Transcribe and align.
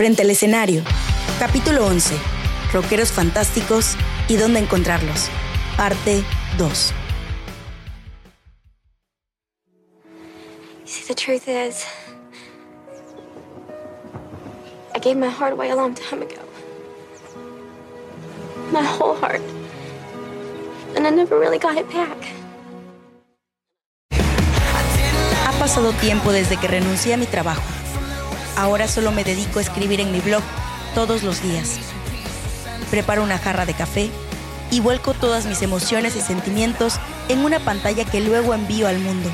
Frente 0.00 0.22
al 0.22 0.30
escenario. 0.30 0.82
Capítulo 1.38 1.84
11. 1.84 2.14
Rockeros 2.72 3.12
fantásticos 3.12 3.96
y 4.28 4.36
dónde 4.36 4.60
encontrarlos. 4.60 5.28
Parte 5.76 6.24
2. 6.56 6.94
See, 10.86 11.04
the 11.06 11.14
truth 11.14 11.46
is, 11.46 11.84
I 14.94 15.00
gave 15.00 15.16
my 15.16 15.28
heart 15.28 15.52
away 15.52 15.68
a 15.68 15.76
long 15.76 15.94
time 15.94 16.22
ago. 16.22 16.40
My 18.72 18.82
whole 18.82 19.20
heart. 19.20 19.42
And 20.96 21.06
I 21.06 21.10
never 21.10 21.38
really 21.38 21.58
got 21.58 21.76
it 21.76 21.86
back. 21.92 22.16
Ha 25.44 25.52
pasado 25.58 25.92
tiempo 26.00 26.32
desde 26.32 26.56
que 26.56 26.68
renuncié 26.68 27.12
a 27.12 27.16
mi 27.18 27.26
trabajo. 27.26 27.79
Ahora 28.60 28.88
solo 28.88 29.10
me 29.10 29.24
dedico 29.24 29.58
a 29.58 29.62
escribir 29.62 30.00
en 30.00 30.12
mi 30.12 30.20
blog 30.20 30.42
todos 30.94 31.22
los 31.22 31.42
días. 31.42 31.78
Preparo 32.90 33.22
una 33.22 33.38
jarra 33.38 33.64
de 33.64 33.72
café 33.72 34.10
y 34.70 34.80
vuelco 34.80 35.14
todas 35.14 35.46
mis 35.46 35.62
emociones 35.62 36.14
y 36.14 36.20
sentimientos 36.20 37.00
en 37.30 37.38
una 37.38 37.60
pantalla 37.60 38.04
que 38.04 38.20
luego 38.20 38.52
envío 38.52 38.86
al 38.86 38.98
mundo. 38.98 39.30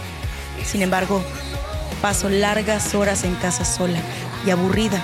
Sin 0.65 0.81
embargo, 0.81 1.25
paso 2.01 2.29
largas 2.29 2.95
horas 2.95 3.25
en 3.25 3.35
casa 3.35 3.65
sola 3.65 3.99
y 4.47 4.51
aburrida. 4.51 5.03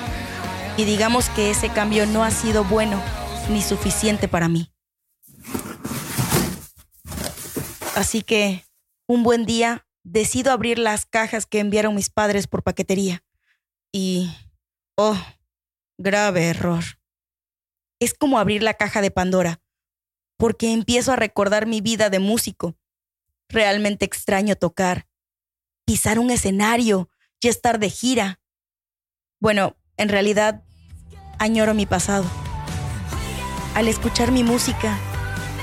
Y 0.77 0.85
digamos 0.85 1.29
que 1.31 1.51
ese 1.51 1.71
cambio 1.71 2.07
no 2.07 2.23
ha 2.23 2.31
sido 2.31 2.63
bueno 2.63 3.03
ni 3.49 3.61
suficiente 3.61 4.29
para 4.29 4.49
mí. 4.49 4.71
Así 7.97 8.23
que, 8.23 8.65
un 9.09 9.25
buen 9.25 9.47
día, 9.47 9.85
decido 10.05 10.53
abrir 10.53 10.79
las 10.79 11.07
cajas 11.07 11.45
que 11.45 11.59
enviaron 11.59 11.97
mis 11.97 12.09
padres 12.09 12.47
por 12.47 12.63
paquetería. 12.63 13.25
Y, 13.95 14.35
oh, 14.97 15.19
grave 15.99 16.49
error. 16.49 16.83
Es 18.01 18.15
como 18.15 18.39
abrir 18.39 18.63
la 18.63 18.75
caja 18.75 19.03
de 19.03 19.11
Pandora, 19.11 19.61
porque 20.39 20.73
empiezo 20.73 21.13
a 21.13 21.17
recordar 21.17 21.67
mi 21.67 21.83
vida 21.83 22.09
de 22.09 22.19
músico. 22.19 22.75
Realmente 23.51 24.07
extraño 24.07 24.57
tocar, 24.57 25.07
pisar 25.85 26.19
un 26.19 26.31
escenario 26.31 27.11
y 27.41 27.49
estar 27.49 27.79
de 27.79 27.91
gira. 27.91 28.41
Bueno, 29.41 29.77
en 29.99 30.09
realidad, 30.09 30.65
añoro 31.39 31.75
mi 31.75 31.85
pasado. 31.85 32.25
Al 33.75 33.89
escuchar 33.89 34.33
mi 34.33 34.43
música, 34.43 34.99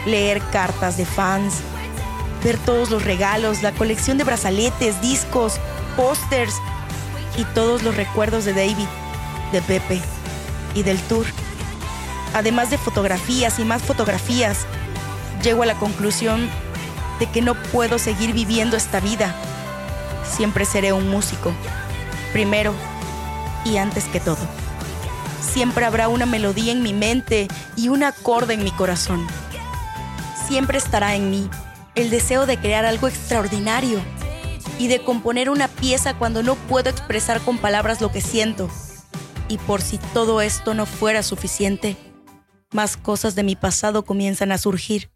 leer 0.05 0.39
cartas 0.51 0.97
de 0.97 1.05
fans, 1.05 1.61
ver 2.43 2.59
todos 2.59 2.91
los 2.91 3.03
regalos, 3.03 3.63
la 3.63 3.71
colección 3.71 4.19
de 4.19 4.23
brazaletes, 4.23 5.01
discos, 5.01 5.59
pósters 5.95 6.53
y 7.39 7.45
todos 7.45 7.83
los 7.83 7.95
recuerdos 7.95 8.43
de 8.43 8.53
David, 8.53 8.87
de 9.53 9.61
Pepe 9.61 10.01
y 10.75 10.83
del 10.83 10.99
tour. 11.03 11.25
Además 12.33 12.69
de 12.69 12.77
fotografías 12.77 13.59
y 13.59 13.63
más 13.63 13.81
fotografías, 13.81 14.65
llego 15.41 15.63
a 15.63 15.65
la 15.65 15.75
conclusión 15.75 16.49
de 17.17 17.27
que 17.27 17.41
no 17.41 17.55
puedo 17.55 17.97
seguir 17.97 18.33
viviendo 18.33 18.75
esta 18.75 18.99
vida. 18.99 19.33
Siempre 20.29 20.65
seré 20.65 20.91
un 20.91 21.09
músico, 21.09 21.53
primero 22.33 22.73
y 23.63 23.77
antes 23.77 24.03
que 24.05 24.19
todo. 24.19 24.45
Siempre 25.41 25.85
habrá 25.85 26.09
una 26.09 26.25
melodía 26.25 26.73
en 26.73 26.83
mi 26.83 26.91
mente 26.91 27.47
y 27.77 27.87
un 27.87 28.03
acorde 28.03 28.53
en 28.53 28.65
mi 28.65 28.71
corazón. 28.71 29.25
Siempre 30.47 30.77
estará 30.77 31.15
en 31.15 31.31
mí 31.31 31.49
el 31.95 32.09
deseo 32.09 32.45
de 32.45 32.57
crear 32.57 32.85
algo 32.85 33.07
extraordinario 33.07 34.01
y 34.79 34.87
de 34.87 35.03
componer 35.03 35.49
una 35.49 35.67
pieza 35.67 36.17
cuando 36.17 36.41
no 36.41 36.55
puedo 36.55 36.89
expresar 36.89 37.41
con 37.41 37.59
palabras 37.59 38.01
lo 38.01 38.11
que 38.11 38.21
siento. 38.21 38.69
Y 39.49 39.57
por 39.57 39.81
si 39.81 39.99
todo 40.13 40.41
esto 40.41 40.73
no 40.73 40.85
fuera 40.85 41.21
suficiente, 41.21 41.97
más 42.71 42.95
cosas 42.97 43.35
de 43.35 43.43
mi 43.43 43.55
pasado 43.55 44.05
comienzan 44.05 44.51
a 44.51 44.57
surgir. 44.57 45.11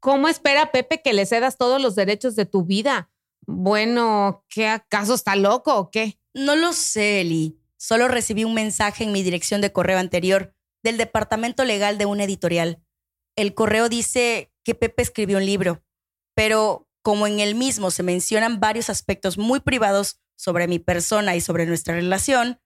¿Cómo 0.00 0.28
espera 0.28 0.70
Pepe 0.70 1.00
que 1.00 1.14
le 1.14 1.24
cedas 1.24 1.56
todos 1.56 1.80
los 1.80 1.94
derechos 1.94 2.36
de 2.36 2.44
tu 2.44 2.64
vida? 2.64 3.10
Bueno, 3.46 4.44
¿qué 4.48 4.68
acaso 4.68 5.14
está 5.14 5.34
loco 5.34 5.76
o 5.76 5.90
qué? 5.90 6.18
No 6.34 6.56
lo 6.56 6.72
sé, 6.72 7.22
Eli. 7.22 7.58
Solo 7.78 8.08
recibí 8.08 8.44
un 8.44 8.54
mensaje 8.54 9.04
en 9.04 9.12
mi 9.12 9.22
dirección 9.22 9.60
de 9.60 9.72
correo 9.72 9.98
anterior 9.98 10.54
del 10.82 10.98
departamento 10.98 11.64
legal 11.64 11.96
de 11.96 12.06
una 12.06 12.24
editorial. 12.24 12.82
El 13.34 13.54
correo 13.54 13.88
dice 13.88 14.51
que 14.64 14.74
Pepe 14.74 15.02
escribió 15.02 15.38
un 15.38 15.46
libro, 15.46 15.82
pero 16.34 16.88
como 17.02 17.26
en 17.26 17.40
el 17.40 17.54
mismo 17.54 17.90
se 17.90 18.02
mencionan 18.02 18.60
varios 18.60 18.88
aspectos 18.88 19.38
muy 19.38 19.60
privados 19.60 20.20
sobre 20.36 20.68
mi 20.68 20.78
persona 20.78 21.36
y 21.36 21.40
sobre 21.40 21.66
nuestra 21.66 21.94
relación, 21.94 22.60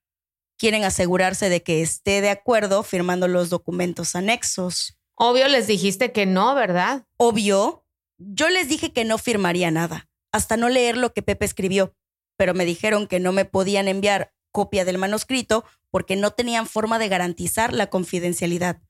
quieren 0.59 0.85
asegurarse 0.85 1.49
de 1.49 1.63
que 1.63 1.83
esté 1.83 2.21
de 2.21 2.31
acuerdo 2.31 2.83
firmando 2.83 3.29
los 3.29 3.51
documentos 3.51 4.15
anexos. 4.15 4.99
Obvio 5.15 5.49
les 5.49 5.67
dijiste 5.67 6.13
que 6.13 6.27
no, 6.27 6.55
¿verdad? 6.55 7.07
Obvio. 7.17 7.85
Yo 8.19 8.49
les 8.49 8.69
dije 8.69 8.93
que 8.93 9.05
no 9.05 9.19
firmaría 9.19 9.71
nada, 9.71 10.09
hasta 10.33 10.57
no 10.57 10.69
leer 10.69 10.97
lo 10.97 11.13
que 11.13 11.23
Pepe 11.23 11.45
escribió, 11.45 11.95
pero 12.37 12.55
me 12.55 12.65
dijeron 12.65 13.07
que 13.07 13.21
no 13.21 13.33
me 13.33 13.45
podían 13.45 13.89
enviar 13.89 14.35
copia 14.53 14.87
del 14.87 14.97
manuscrito 14.97 15.65
porque 15.91 16.17
no 16.17 16.31
tenían 16.31 16.67
forma 16.67 16.99
de 16.99 17.09
garantizar 17.09 17.73
la 17.75 17.89
confidencialidad. 17.89 18.83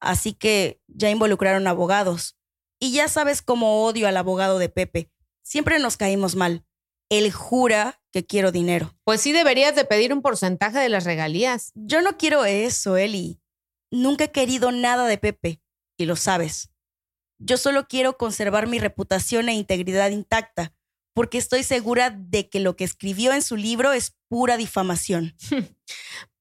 Así 0.00 0.32
que 0.32 0.80
ya 0.86 1.10
involucraron 1.10 1.66
abogados. 1.66 2.37
Y 2.78 2.92
ya 2.92 3.08
sabes 3.08 3.42
cómo 3.42 3.84
odio 3.84 4.08
al 4.08 4.16
abogado 4.16 4.58
de 4.58 4.68
Pepe. 4.68 5.10
Siempre 5.42 5.78
nos 5.78 5.96
caímos 5.96 6.36
mal. 6.36 6.64
Él 7.08 7.32
jura 7.32 8.00
que 8.12 8.26
quiero 8.26 8.52
dinero. 8.52 8.94
Pues 9.04 9.20
sí 9.20 9.32
deberías 9.32 9.74
de 9.74 9.84
pedir 9.84 10.12
un 10.12 10.22
porcentaje 10.22 10.78
de 10.78 10.88
las 10.88 11.04
regalías. 11.04 11.72
Yo 11.74 12.02
no 12.02 12.16
quiero 12.16 12.44
eso, 12.44 12.96
Eli. 12.96 13.40
Nunca 13.90 14.24
he 14.24 14.32
querido 14.32 14.70
nada 14.70 15.06
de 15.06 15.18
Pepe, 15.18 15.62
y 15.96 16.04
lo 16.04 16.16
sabes. 16.16 16.70
Yo 17.38 17.56
solo 17.56 17.86
quiero 17.88 18.16
conservar 18.16 18.66
mi 18.66 18.78
reputación 18.78 19.48
e 19.48 19.54
integridad 19.54 20.10
intacta, 20.10 20.74
porque 21.14 21.38
estoy 21.38 21.62
segura 21.62 22.10
de 22.10 22.48
que 22.48 22.60
lo 22.60 22.76
que 22.76 22.84
escribió 22.84 23.32
en 23.32 23.42
su 23.42 23.56
libro 23.56 23.92
es 23.92 24.16
pura 24.28 24.56
difamación. 24.56 25.34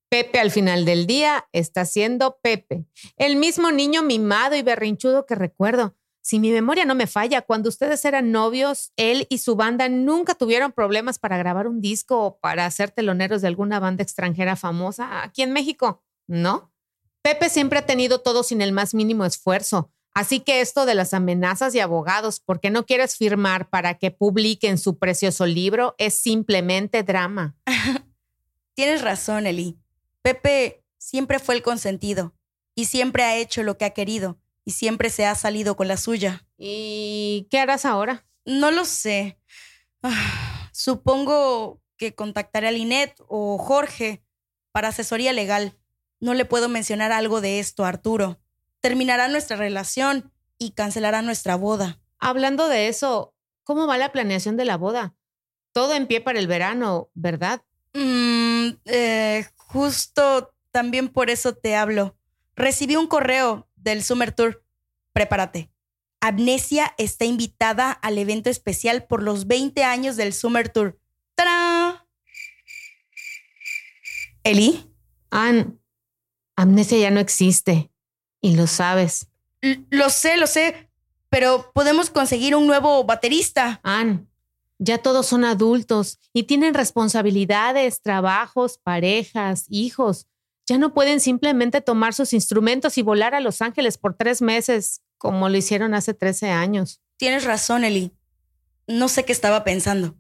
Pepe 0.10 0.40
al 0.40 0.52
final 0.52 0.86
del 0.86 1.06
día 1.06 1.48
está 1.52 1.86
siendo 1.86 2.40
Pepe, 2.42 2.86
el 3.18 3.36
mismo 3.36 3.72
niño 3.72 4.04
mimado 4.04 4.56
y 4.56 4.62
berrinchudo 4.62 5.26
que 5.26 5.36
recuerdo. 5.36 5.97
Si 6.28 6.40
mi 6.40 6.52
memoria 6.52 6.84
no 6.84 6.94
me 6.94 7.08
falla, 7.08 7.42
cuando 7.42 7.70
ustedes 7.70 8.04
eran 8.04 8.34
novios, 8.34 8.92
él 8.98 9.28
y 9.30 9.38
su 9.38 9.56
banda 9.56 9.88
nunca 9.88 10.36
tuvieron 10.36 10.74
problemas 10.74 11.20
para 11.20 11.38
grabar 11.38 11.68
un 11.68 11.80
disco 11.80 12.22
o 12.22 12.38
para 12.40 12.70
ser 12.70 12.92
teloneros 12.92 13.42
de 13.42 13.48
alguna 13.48 13.80
banda 13.80 14.04
extranjera 14.04 14.58
famosa 14.58 15.24
aquí 15.24 15.42
en 15.42 15.54
México, 15.54 16.04
¿no? 16.28 16.74
Pepe 17.22 17.50
siempre 17.50 17.80
ha 17.80 17.86
tenido 17.86 18.20
todo 18.20 18.44
sin 18.44 18.62
el 18.62 18.74
más 18.74 18.94
mínimo 18.94 19.24
esfuerzo. 19.24 19.94
Así 20.14 20.42
que 20.42 20.60
esto 20.60 20.86
de 20.86 20.96
las 20.96 21.14
amenazas 21.14 21.74
y 21.76 21.80
abogados, 21.80 22.42
porque 22.42 22.72
no 22.72 22.86
quieres 22.86 23.16
firmar 23.16 23.70
para 23.70 23.94
que 23.94 24.12
publiquen 24.12 24.78
su 24.78 25.00
precioso 25.00 25.46
libro, 25.46 25.96
es 25.98 26.20
simplemente 26.20 27.04
drama. 27.04 27.56
Tienes 28.76 29.02
razón, 29.02 29.48
Eli. 29.48 29.80
Pepe 30.24 30.84
siempre 30.98 31.40
fue 31.40 31.56
el 31.56 31.62
consentido 31.62 32.36
y 32.76 32.84
siempre 32.84 33.24
ha 33.24 33.38
hecho 33.38 33.64
lo 33.64 33.78
que 33.78 33.86
ha 33.86 33.92
querido 33.92 34.38
y 34.68 34.72
siempre 34.72 35.10
se 35.10 35.26
ha 35.26 35.34
salido 35.34 35.78
con 35.78 35.88
la 35.88 35.96
suya. 35.96 36.46
¿Y 36.58 37.48
qué 37.50 37.60
harás 37.60 37.86
ahora? 37.86 38.26
No 38.44 38.72
lo 38.72 38.84
sé. 38.84 39.40
Ah, 40.04 40.70
supongo 40.74 41.82
que 41.96 42.14
contactaré 42.14 42.68
a 42.68 42.72
Linet 42.72 43.16
o 43.30 43.58
Jorge 43.58 44.22
para 44.74 44.90
asesoría 44.90 45.32
legal. 45.32 45.78
No 46.20 46.34
le 46.34 46.44
puedo 46.46 46.68
mencionar 46.68 47.12
algo 47.12 47.40
de 47.40 47.60
esto 47.60 47.86
a 47.86 47.90
Arturo 47.90 48.40
terminará 48.88 49.28
nuestra 49.28 49.58
relación 49.58 50.32
y 50.58 50.72
cancelará 50.72 51.22
nuestra 51.22 51.56
boda. 51.56 52.00
Hablando 52.20 52.68
de 52.68 52.88
eso, 52.88 53.34
¿cómo 53.64 53.88
va 53.88 53.98
la 53.98 54.12
planeación 54.12 54.58
de 54.58 54.66
la 54.66 54.78
boda? 54.78 55.16
Todo 55.72 55.94
en 55.94 56.08
pie 56.08 56.22
para 56.22 56.40
el 56.40 56.48
verano, 56.48 57.10
¿verdad? 57.14 57.64
Mm, 57.94 58.70
eh, 58.86 59.46
justo 59.56 60.54
también 60.72 61.10
por 61.10 61.30
eso 61.30 61.54
te 61.54 61.76
hablo. 61.76 62.16
Recibí 62.56 62.96
un 62.96 63.08
correo 63.08 63.67
del 63.92 64.04
Summer 64.04 64.32
Tour. 64.32 64.64
Prepárate. 65.14 65.70
Amnesia 66.20 66.94
está 66.98 67.26
invitada 67.26 67.92
al 67.92 68.18
evento 68.18 68.50
especial 68.50 69.06
por 69.06 69.24
los 69.24 69.48
20 69.48 69.84
años 69.84 70.18
del 70.18 70.34
Summer 70.34 70.70
Tour. 70.70 71.00
¡Tarán! 71.36 71.98
¿Eli? 74.44 74.92
Ann, 75.30 75.80
Amnesia 76.56 76.98
ya 76.98 77.12
no 77.12 77.20
existe. 77.20 77.92
Y 78.42 78.56
lo 78.56 78.68
sabes. 78.68 79.28
lo 79.90 80.10
sé, 80.10 80.38
lo 80.38 80.48
sé, 80.48 80.90
pero 81.30 81.72
podemos 81.74 82.10
conseguir 82.10 82.56
un 82.56 82.68
nuevo 82.68 83.04
baterista. 83.04 83.80
Ann, 83.84 84.30
ya 84.80 85.00
todos 85.00 85.26
son 85.28 85.44
adultos 85.44 86.20
y 86.34 86.44
tienen 86.44 86.74
responsabilidades, 86.74 88.02
trabajos, 88.02 88.78
parejas, 88.78 89.66
hijos. 89.70 90.28
Ya 90.68 90.78
no 90.78 90.94
pueden 90.94 91.22
simplemente 91.22 91.80
tomar 91.80 92.14
sus 92.14 92.34
instrumentos 92.34 92.98
y 92.98 93.02
volar 93.02 93.34
a 93.34 93.40
Los 93.40 93.62
Ángeles 93.62 93.98
por 93.98 94.16
tres 94.16 94.42
meses, 94.42 95.02
como 95.18 95.48
lo 95.48 95.56
hicieron 95.56 95.94
hace 95.94 96.14
13 96.14 96.50
años. 96.50 97.02
Tienes 97.16 97.46
razón, 97.46 97.86
Eli. 97.86 98.12
No 98.86 99.08
sé 99.08 99.24
qué 99.24 99.32
estaba 99.32 99.64
pensando. 99.64 100.16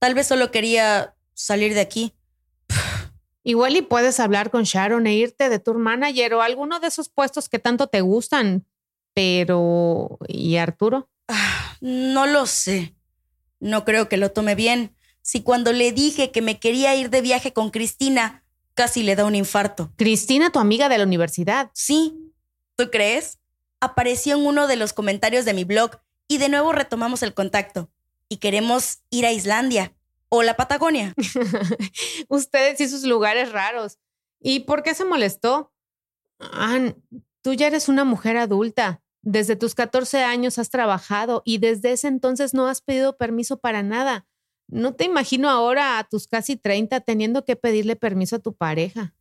Tal 0.00 0.14
vez 0.14 0.26
solo 0.26 0.50
quería 0.50 1.14
salir 1.34 1.74
de 1.74 1.80
aquí. 1.80 2.12
Igual 3.44 3.76
y 3.76 3.82
puedes 3.82 4.18
hablar 4.18 4.50
con 4.50 4.64
Sharon 4.64 5.06
e 5.06 5.14
irte 5.14 5.48
de 5.48 5.60
tour 5.60 5.78
manager 5.78 6.34
o 6.34 6.42
alguno 6.42 6.80
de 6.80 6.88
esos 6.88 7.08
puestos 7.08 7.48
que 7.48 7.60
tanto 7.60 7.86
te 7.86 8.00
gustan. 8.00 8.66
Pero... 9.14 10.18
¿Y 10.26 10.56
Arturo? 10.56 11.08
Ah, 11.28 11.76
no 11.80 12.26
lo 12.26 12.46
sé. 12.46 12.94
No 13.60 13.84
creo 13.84 14.08
que 14.08 14.16
lo 14.16 14.32
tome 14.32 14.54
bien. 14.54 14.94
Si 15.22 15.42
cuando 15.42 15.72
le 15.72 15.92
dije 15.92 16.32
que 16.32 16.42
me 16.42 16.58
quería 16.58 16.96
ir 16.96 17.10
de 17.10 17.20
viaje 17.20 17.52
con 17.52 17.70
Cristina, 17.70 18.44
casi 18.78 19.02
le 19.02 19.16
da 19.16 19.24
un 19.24 19.34
infarto. 19.34 19.92
Cristina, 19.96 20.50
tu 20.50 20.60
amiga 20.60 20.88
de 20.88 20.98
la 20.98 21.02
universidad. 21.02 21.68
Sí. 21.74 22.32
¿Tú 22.76 22.90
crees? 22.92 23.40
Apareció 23.80 24.36
en 24.36 24.46
uno 24.46 24.68
de 24.68 24.76
los 24.76 24.92
comentarios 24.92 25.44
de 25.44 25.52
mi 25.52 25.64
blog 25.64 25.98
y 26.28 26.38
de 26.38 26.48
nuevo 26.48 26.70
retomamos 26.70 27.24
el 27.24 27.34
contacto. 27.34 27.90
Y 28.28 28.36
queremos 28.36 29.00
ir 29.10 29.26
a 29.26 29.32
Islandia 29.32 29.96
o 30.28 30.44
la 30.44 30.54
Patagonia. 30.54 31.12
Ustedes 32.28 32.80
y 32.80 32.88
sus 32.88 33.02
lugares 33.02 33.50
raros. 33.50 33.98
¿Y 34.38 34.60
por 34.60 34.84
qué 34.84 34.94
se 34.94 35.04
molestó? 35.04 35.72
Ann, 36.38 37.02
tú 37.42 37.54
ya 37.54 37.66
eres 37.66 37.88
una 37.88 38.04
mujer 38.04 38.36
adulta. 38.36 39.02
Desde 39.22 39.56
tus 39.56 39.74
14 39.74 40.22
años 40.22 40.56
has 40.60 40.70
trabajado 40.70 41.42
y 41.44 41.58
desde 41.58 41.90
ese 41.90 42.06
entonces 42.06 42.54
no 42.54 42.68
has 42.68 42.80
pedido 42.80 43.16
permiso 43.16 43.58
para 43.58 43.82
nada. 43.82 44.27
No 44.68 44.94
te 44.94 45.04
imagino 45.04 45.48
ahora 45.48 45.98
a 45.98 46.04
tus 46.04 46.28
casi 46.28 46.56
30 46.56 47.00
teniendo 47.00 47.44
que 47.44 47.56
pedirle 47.56 47.96
permiso 47.96 48.36
a 48.36 48.38
tu 48.38 48.54
pareja. 48.54 49.14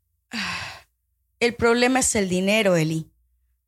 El 1.40 1.56
problema 1.56 2.00
es 2.00 2.16
el 2.16 2.30
dinero, 2.30 2.76
Eli. 2.76 3.10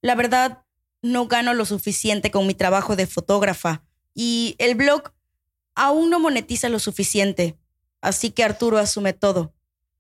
La 0.02 0.16
verdad, 0.16 0.64
no 1.02 1.28
gano 1.28 1.54
lo 1.54 1.66
suficiente 1.66 2.32
con 2.32 2.46
mi 2.48 2.54
trabajo 2.54 2.96
de 2.96 3.08
fotógrafa 3.08 3.84
y 4.14 4.56
el 4.58 4.76
blog 4.76 5.14
aún 5.76 6.10
no 6.10 6.20
monetiza 6.20 6.68
lo 6.68 6.80
suficiente. 6.80 7.58
Así 8.02 8.32
que 8.32 8.44
Arturo 8.44 8.78
asume 8.78 9.14
todo. 9.14 9.54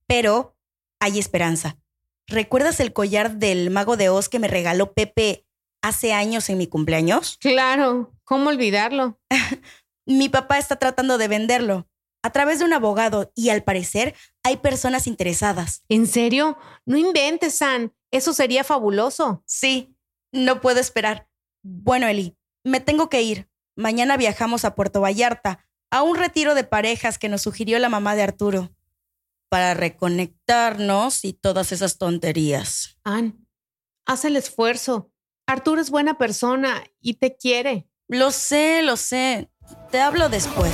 Pero 0.07 0.57
hay 0.99 1.19
esperanza. 1.19 1.77
¿Recuerdas 2.27 2.79
el 2.79 2.93
collar 2.93 3.37
del 3.37 3.69
mago 3.69 3.97
de 3.97 4.09
Oz 4.09 4.29
que 4.29 4.39
me 4.39 4.47
regaló 4.47 4.93
Pepe 4.93 5.45
hace 5.81 6.13
años 6.13 6.49
en 6.49 6.57
mi 6.57 6.67
cumpleaños? 6.67 7.37
Claro, 7.39 8.13
¿cómo 8.23 8.49
olvidarlo? 8.49 9.19
mi 10.05 10.29
papá 10.29 10.57
está 10.57 10.77
tratando 10.77 11.17
de 11.17 11.27
venderlo 11.27 11.87
a 12.21 12.31
través 12.31 12.59
de 12.59 12.65
un 12.65 12.73
abogado 12.73 13.31
y 13.35 13.49
al 13.49 13.63
parecer 13.63 14.15
hay 14.43 14.57
personas 14.57 15.07
interesadas. 15.07 15.83
¿En 15.89 16.07
serio? 16.07 16.57
No 16.85 16.97
inventes, 16.97 17.57
San. 17.57 17.93
Eso 18.11 18.33
sería 18.33 18.63
fabuloso. 18.63 19.43
Sí, 19.45 19.95
no 20.31 20.61
puedo 20.61 20.79
esperar. 20.79 21.29
Bueno, 21.61 22.07
Eli, 22.07 22.37
me 22.63 22.79
tengo 22.79 23.09
que 23.09 23.21
ir. 23.21 23.49
Mañana 23.75 24.17
viajamos 24.17 24.65
a 24.65 24.75
Puerto 24.75 25.01
Vallarta 25.01 25.65
a 25.91 26.03
un 26.03 26.17
retiro 26.17 26.55
de 26.55 26.63
parejas 26.63 27.17
que 27.17 27.29
nos 27.29 27.41
sugirió 27.41 27.79
la 27.79 27.89
mamá 27.89 28.15
de 28.15 28.23
Arturo 28.23 28.75
para 29.49 29.73
reconectarnos 29.73 31.25
y 31.25 31.33
todas 31.33 31.71
esas 31.71 31.97
tonterías. 31.97 32.97
Ann, 33.03 33.47
haz 34.05 34.25
el 34.25 34.35
esfuerzo. 34.35 35.11
Arturo 35.47 35.81
es 35.81 35.89
buena 35.89 36.17
persona 36.17 36.83
y 37.01 37.15
te 37.15 37.35
quiere. 37.35 37.89
Lo 38.07 38.31
sé, 38.31 38.81
lo 38.83 38.97
sé. 38.97 39.49
Te 39.91 39.99
hablo 39.99 40.29
después. 40.29 40.71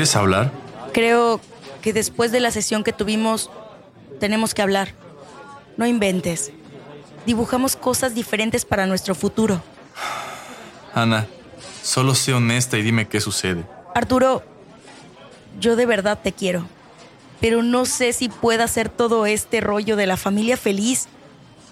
¿Quieres 0.00 0.16
hablar? 0.16 0.50
Creo 0.94 1.42
que 1.82 1.92
después 1.92 2.32
de 2.32 2.40
la 2.40 2.50
sesión 2.50 2.84
que 2.84 2.94
tuvimos, 2.94 3.50
tenemos 4.18 4.54
que 4.54 4.62
hablar. 4.62 4.94
No 5.76 5.84
inventes. 5.84 6.52
Dibujamos 7.26 7.76
cosas 7.76 8.14
diferentes 8.14 8.64
para 8.64 8.86
nuestro 8.86 9.14
futuro. 9.14 9.62
Ana, 10.94 11.26
solo 11.82 12.14
sé 12.14 12.32
honesta 12.32 12.78
y 12.78 12.82
dime 12.82 13.08
qué 13.08 13.20
sucede. 13.20 13.66
Arturo, 13.94 14.42
yo 15.60 15.76
de 15.76 15.84
verdad 15.84 16.18
te 16.22 16.32
quiero, 16.32 16.64
pero 17.38 17.62
no 17.62 17.84
sé 17.84 18.14
si 18.14 18.30
pueda 18.30 18.64
hacer 18.64 18.88
todo 18.88 19.26
este 19.26 19.60
rollo 19.60 19.96
de 19.96 20.06
la 20.06 20.16
familia 20.16 20.56
feliz, 20.56 21.08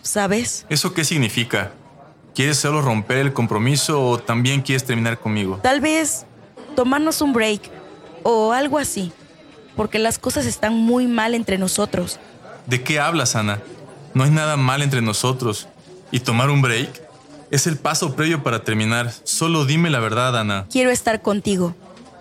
¿sabes? 0.03 0.67
¿Eso 0.69 0.93
qué 0.93 1.05
significa? 1.05 1.73
¿Quieres 2.35 2.59
solo 2.59 2.83
romper 2.83 3.17
el 3.17 3.33
compromiso 3.33 4.07
o 4.07 4.19
también 4.19 4.61
quieres 4.61 4.85
terminar 4.85 5.19
conmigo? 5.19 5.61
Tal 5.63 5.81
vez 5.81 6.27
tomarnos 6.77 7.23
un 7.23 7.33
break 7.33 7.78
o 8.23 8.53
algo 8.53 8.79
así, 8.79 9.13
porque 9.77 9.99
las 9.99 10.19
cosas 10.19 10.47
están 10.47 10.75
muy 10.75 11.07
mal 11.07 11.35
entre 11.35 11.59
nosotros. 11.59 12.19
¿De 12.67 12.83
qué 12.83 13.01
hablas, 13.01 13.37
Ana? 13.37 13.61
No 14.15 14.25
hay 14.25 14.31
nada 14.31 14.57
mal 14.57 14.83
entre 14.83 15.01
nosotros. 15.01 15.69
¿Y 16.11 16.21
tomar 16.21 16.51
un 16.51 16.63
break? 16.63 17.03
Es 17.51 17.67
el 17.67 17.77
paso 17.79 18.15
previo 18.15 18.43
para 18.43 18.63
terminar. 18.63 19.13
Solo 19.25 19.65
dime 19.65 19.91
la 19.91 20.01
verdad, 20.01 20.39
Ana. 20.39 20.67
Quiero 20.71 20.91
estar 20.91 21.23
contigo, 21.23 21.75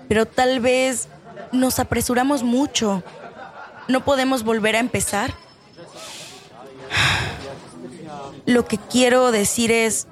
pero 0.08 0.26
tal 0.26 0.60
vez 0.60 1.08
nos 1.52 1.80
apresuramos 1.80 2.44
mucho. 2.44 3.04
¿No 3.88 4.04
podemos 4.06 4.44
volver 4.44 4.76
a 4.76 4.80
empezar? 4.80 5.34
Lo 8.46 8.66
que 8.66 8.78
quiero 8.78 9.32
decir 9.32 9.72
es, 9.72 10.08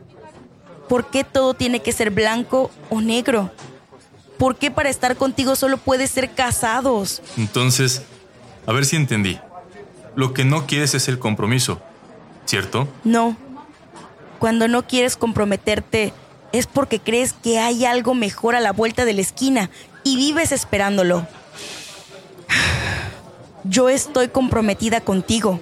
¿por 0.90 1.10
qué 1.10 1.24
todo 1.24 1.54
tiene 1.54 1.82
que 1.82 1.92
ser 1.92 2.12
blanco 2.12 2.72
o 2.90 3.00
negro? 3.02 3.52
¿Por 4.38 4.58
qué 4.58 4.72
para 4.72 4.90
estar 4.90 5.16
contigo 5.16 5.56
solo 5.56 5.78
puedes 5.78 6.12
ser 6.12 6.32
casados? 6.32 7.22
Entonces, 7.38 8.02
a 8.66 8.74
ver 8.74 8.86
si 8.86 8.96
entendí. 8.96 9.40
Lo 10.16 10.34
que 10.34 10.46
no 10.46 10.66
quieres 10.66 10.94
es 10.94 11.08
el 11.08 11.20
compromiso, 11.20 11.82
¿cierto? 12.46 12.88
No. 13.04 13.36
Cuando 14.40 14.68
no 14.68 14.88
quieres 14.88 15.18
comprometerte 15.18 16.14
es 16.52 16.68
porque 16.68 17.00
crees 17.00 17.34
que 17.34 17.60
hay 17.60 17.86
algo 17.86 18.14
mejor 18.14 18.56
a 18.56 18.60
la 18.60 18.72
vuelta 18.72 19.06
de 19.06 19.14
la 19.14 19.22
esquina 19.22 19.70
y 20.04 20.16
vives 20.16 20.52
esperándolo. 20.52 21.28
Yo 23.64 23.90
estoy 23.90 24.28
comprometida 24.28 25.02
contigo 25.02 25.60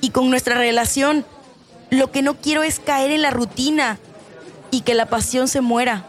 y 0.00 0.10
con 0.10 0.30
nuestra 0.30 0.56
relación. 0.56 1.24
Lo 1.90 2.10
que 2.10 2.22
no 2.22 2.34
quiero 2.34 2.62
es 2.62 2.80
caer 2.80 3.10
en 3.10 3.22
la 3.22 3.30
rutina 3.30 3.98
y 4.70 4.80
que 4.80 4.94
la 4.94 5.06
pasión 5.06 5.46
se 5.46 5.60
muera 5.60 6.08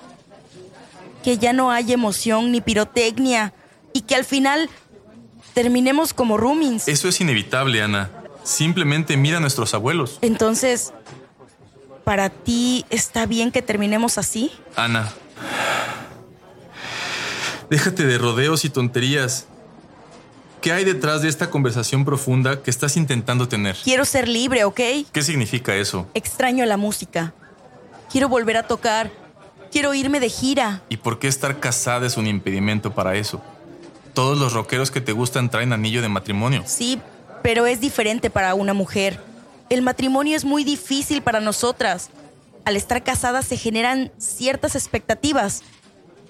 que 1.26 1.40
ya 1.40 1.54
no 1.54 1.72
haya 1.72 1.96
emoción 1.96 2.52
ni 2.52 2.62
pirotecnia 2.62 3.52
y 3.94 4.02
que 4.02 4.14
al 4.14 4.26
final 4.26 4.70
terminemos 5.56 6.14
como 6.14 6.38
roomings. 6.38 6.88
Eso 6.88 7.10
es 7.10 7.20
inevitable, 7.20 7.82
Ana. 7.82 8.12
Simplemente 8.44 9.18
mira 9.18 9.38
a 9.38 9.40
nuestros 9.40 9.74
abuelos. 9.74 10.20
Entonces, 10.22 10.94
¿para 12.04 12.30
ti 12.30 12.86
está 12.92 13.26
bien 13.26 13.52
que 13.52 13.64
terminemos 13.64 14.20
así? 14.20 14.52
Ana, 14.76 15.12
déjate 17.72 18.06
de 18.06 18.20
rodeos 18.20 18.64
y 18.64 18.70
tonterías. 18.70 19.48
¿Qué 20.62 20.74
hay 20.74 20.84
detrás 20.84 21.24
de 21.24 21.30
esta 21.30 21.50
conversación 21.50 22.06
profunda 22.06 22.62
que 22.62 22.70
estás 22.70 22.98
intentando 22.98 23.48
tener? 23.48 23.76
Quiero 23.84 24.06
ser 24.06 24.28
libre, 24.28 24.64
¿ok? 24.64 24.80
¿Qué 25.12 25.24
significa 25.24 25.76
eso? 25.76 26.08
Extraño 26.14 26.64
la 26.68 26.78
música. 26.78 27.34
Quiero 28.12 28.30
volver 28.30 28.58
a 28.58 28.68
tocar 28.68 29.25
quiero 29.76 29.94
irme 29.94 30.22
de 30.22 30.30
gira. 30.30 30.84
¿Y 30.88 30.96
por 30.96 31.20
qué 31.20 31.28
estar 31.28 31.60
casada 31.60 32.08
es 32.08 32.16
un 32.16 32.28
impedimento 32.28 32.96
para 32.96 33.16
eso? 33.16 33.42
Todos 34.14 34.38
los 34.38 34.54
rockeros 34.54 34.90
que 34.90 35.02
te 35.02 35.12
gustan 35.12 35.50
traen 35.50 35.74
anillo 35.74 36.02
de 36.02 36.08
matrimonio. 36.08 36.64
Sí, 36.66 37.02
pero 37.44 37.66
es 37.66 37.82
diferente 37.82 38.30
para 38.30 38.56
una 38.56 38.74
mujer. 38.74 39.20
El 39.70 39.82
matrimonio 39.82 40.38
es 40.38 40.46
muy 40.46 40.64
difícil 40.64 41.22
para 41.22 41.42
nosotras. 41.42 42.10
Al 42.64 42.78
estar 42.78 43.04
casadas 43.04 43.48
se 43.48 43.58
generan 43.58 44.14
ciertas 44.18 44.76
expectativas. 44.76 45.62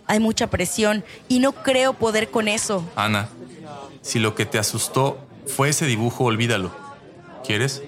Hay 0.07 0.19
mucha 0.19 0.47
presión 0.47 1.03
y 1.27 1.37
no 1.37 1.51
creo 1.51 1.93
poder 1.93 2.31
con 2.31 2.47
eso. 2.47 2.83
Ana, 2.95 3.29
si 4.01 4.17
lo 4.17 4.33
que 4.33 4.47
te 4.47 4.57
asustó 4.57 5.19
fue 5.45 5.69
ese 5.69 5.85
dibujo, 5.85 6.23
olvídalo. 6.23 6.71
¿Quieres? 7.45 7.83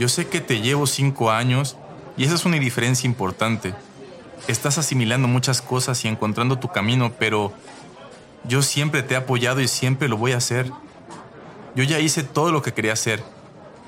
Yo 0.00 0.08
sé 0.08 0.26
que 0.26 0.40
te 0.40 0.60
llevo 0.60 0.88
cinco 0.88 1.30
años 1.30 1.76
y 2.16 2.24
esa 2.24 2.34
es 2.34 2.44
una 2.44 2.58
diferencia 2.58 3.06
importante. 3.06 3.72
Estás 4.48 4.78
asimilando 4.78 5.28
muchas 5.28 5.62
cosas 5.62 6.04
y 6.04 6.08
encontrando 6.08 6.58
tu 6.58 6.68
camino, 6.68 7.12
pero 7.18 7.52
yo 8.44 8.62
siempre 8.62 9.02
te 9.02 9.14
he 9.14 9.16
apoyado 9.16 9.60
y 9.60 9.68
siempre 9.68 10.08
lo 10.08 10.16
voy 10.16 10.32
a 10.32 10.38
hacer. 10.38 10.70
Yo 11.74 11.84
ya 11.84 11.98
hice 11.98 12.22
todo 12.22 12.50
lo 12.50 12.62
que 12.62 12.72
quería 12.72 12.92
hacer 12.92 13.22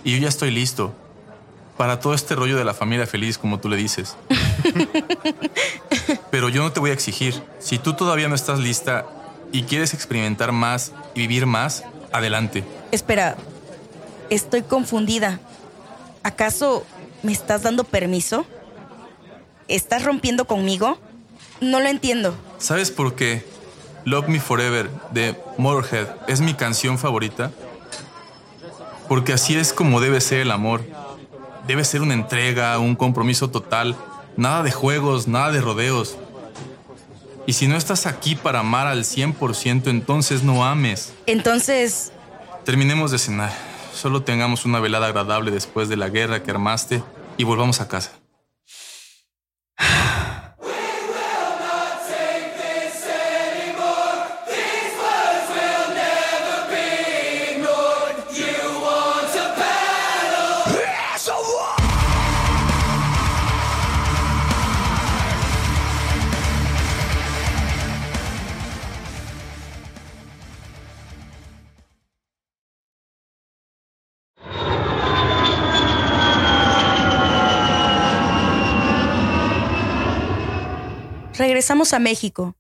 y 0.04 0.12
yo 0.12 0.18
ya 0.18 0.28
estoy 0.28 0.50
listo 0.50 0.94
para 1.76 2.00
todo 2.00 2.14
este 2.14 2.35
rollo 2.35 2.56
de 2.56 2.64
la 2.64 2.75
familia 2.75 3.06
feliz, 3.06 3.38
como 3.38 3.59
tú 3.59 3.68
le 3.68 3.76
dices. 3.76 4.16
Pero 6.30 6.49
yo 6.49 6.62
no 6.62 6.73
te 6.73 6.80
voy 6.80 6.90
a 6.90 6.92
exigir. 6.92 7.42
Si 7.59 7.78
tú 7.78 7.94
todavía 7.94 8.28
no 8.28 8.35
estás 8.35 8.59
lista 8.59 9.06
y 9.50 9.64
quieres 9.64 9.94
experimentar 9.94 10.52
más 10.52 10.92
y 11.14 11.21
vivir 11.21 11.47
más, 11.47 11.85
adelante. 12.12 12.62
Espera, 12.92 13.37
estoy 14.30 14.62
confundida. 14.62 15.40
¿Acaso 16.23 16.85
me 17.23 17.32
estás 17.32 17.62
dando 17.62 17.85
permiso? 17.85 18.47
¿Estás 19.69 20.04
rompiendo 20.04 20.47
conmigo? 20.47 20.99
No 21.61 21.81
lo 21.81 21.88
entiendo. 21.88 22.35
¿Sabes 22.59 22.90
por 22.90 23.14
qué 23.14 23.45
Love 24.04 24.28
Me 24.28 24.40
Forever 24.40 24.90
de 25.11 25.37
Motorhead 25.59 26.09
es 26.28 26.40
mi 26.40 26.54
canción 26.54 26.99
favorita? 26.99 27.50
Porque 29.09 29.33
así 29.33 29.57
es 29.57 29.73
como 29.73 30.00
debe 30.00 30.21
ser 30.21 30.40
el 30.40 30.50
amor. 30.50 30.83
Debe 31.66 31.85
ser 31.85 32.02
una 32.02 32.14
entrega, 32.14 32.78
un 32.78 32.97
compromiso 32.97 33.50
total. 33.50 33.97
Nada 34.37 34.62
de 34.62 34.73
juegos, 34.73 35.28
nada 35.28 35.52
de 35.52 35.61
rodeos. 35.61 36.16
Y 37.47 37.54
si 37.54 37.66
no 37.66 37.76
estás 37.76 38.07
aquí 38.07 38.35
para 38.35 38.61
amar 38.61 38.87
al 38.87 39.04
100%, 39.04 39.88
entonces 39.88 40.42
no 40.42 40.64
ames. 40.64 41.12
Entonces, 41.26 42.12
Terminemos 42.64 43.11
de 43.11 43.19
cenar. 43.19 43.52
Solo 43.92 44.23
tengamos 44.23 44.64
una 44.64 44.78
velada 44.78 45.09
agradable 45.09 45.50
después 45.50 45.88
de 45.88 45.97
la 45.97 46.09
guerra 46.09 46.45
que 46.45 46.52
armaste 46.52 47.02
y 47.37 47.42
volvamos 47.42 47.81
a 47.81 47.88
casa. 47.88 48.21
Regresamos 81.62 81.92
a 81.92 82.00
México 82.00 82.57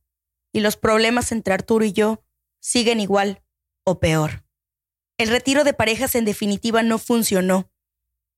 y 0.52 0.60
los 0.60 0.76
problemas 0.76 1.32
entre 1.32 1.52
Arturo 1.52 1.84
y 1.84 1.92
yo 1.92 2.24
siguen 2.60 3.00
igual 3.00 3.42
o 3.84 3.98
peor. 3.98 4.44
El 5.18 5.28
retiro 5.28 5.64
de 5.64 5.74
parejas 5.74 6.14
en 6.14 6.24
definitiva 6.24 6.84
no 6.84 6.98
funcionó. 6.98 7.68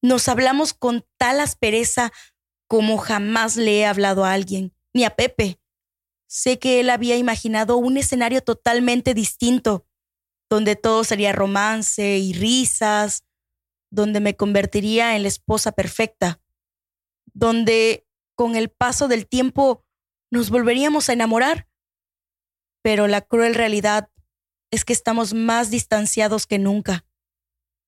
Nos 0.01 0.27
hablamos 0.27 0.73
con 0.73 1.05
tal 1.19 1.41
aspereza 1.41 2.15
como 2.67 2.97
jamás 2.97 3.57
le 3.57 3.81
he 3.81 3.85
hablado 3.85 4.25
a 4.25 4.33
alguien, 4.33 4.75
ni 4.95 5.05
a 5.05 5.11
Pepe. 5.11 5.61
Sé 6.29 6.59
que 6.59 6.81
él 6.81 6.89
había 6.89 7.19
imaginado 7.19 7.77
un 7.77 7.99
escenario 7.99 8.41
totalmente 8.41 9.13
distinto, 9.13 9.87
donde 10.49 10.77
todo 10.77 11.05
sería 11.05 11.33
romance 11.33 12.17
y 12.17 12.33
risas, 12.33 13.23
donde 13.91 14.21
me 14.21 14.35
convertiría 14.35 15.15
en 15.15 15.25
la 15.25 15.29
esposa 15.29 15.73
perfecta, 15.73 16.41
donde 17.35 18.07
con 18.35 18.57
el 18.57 18.71
paso 18.71 19.09
del 19.09 19.27
tiempo 19.27 19.84
nos 20.35 20.51
volveríamos 20.51 21.09
a 21.09 21.13
enamorar. 21.13 21.69
Pero 22.83 23.07
la 23.07 23.23
cruel 23.23 23.55
realidad 23.55 24.11
es 24.71 24.85
que 24.85 24.93
estamos 24.93 25.33
más 25.33 25.71
distanciados 25.71 26.47
que 26.47 26.59
nunca. 26.59 27.07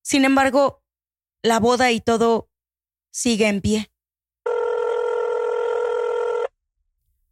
Sin 0.01 0.25
embargo, 0.25 0.83
la 1.43 1.59
boda 1.59 1.91
y 1.91 2.01
todo 2.01 2.49
sigue 3.11 3.49
en 3.49 3.61
pie. 3.61 3.91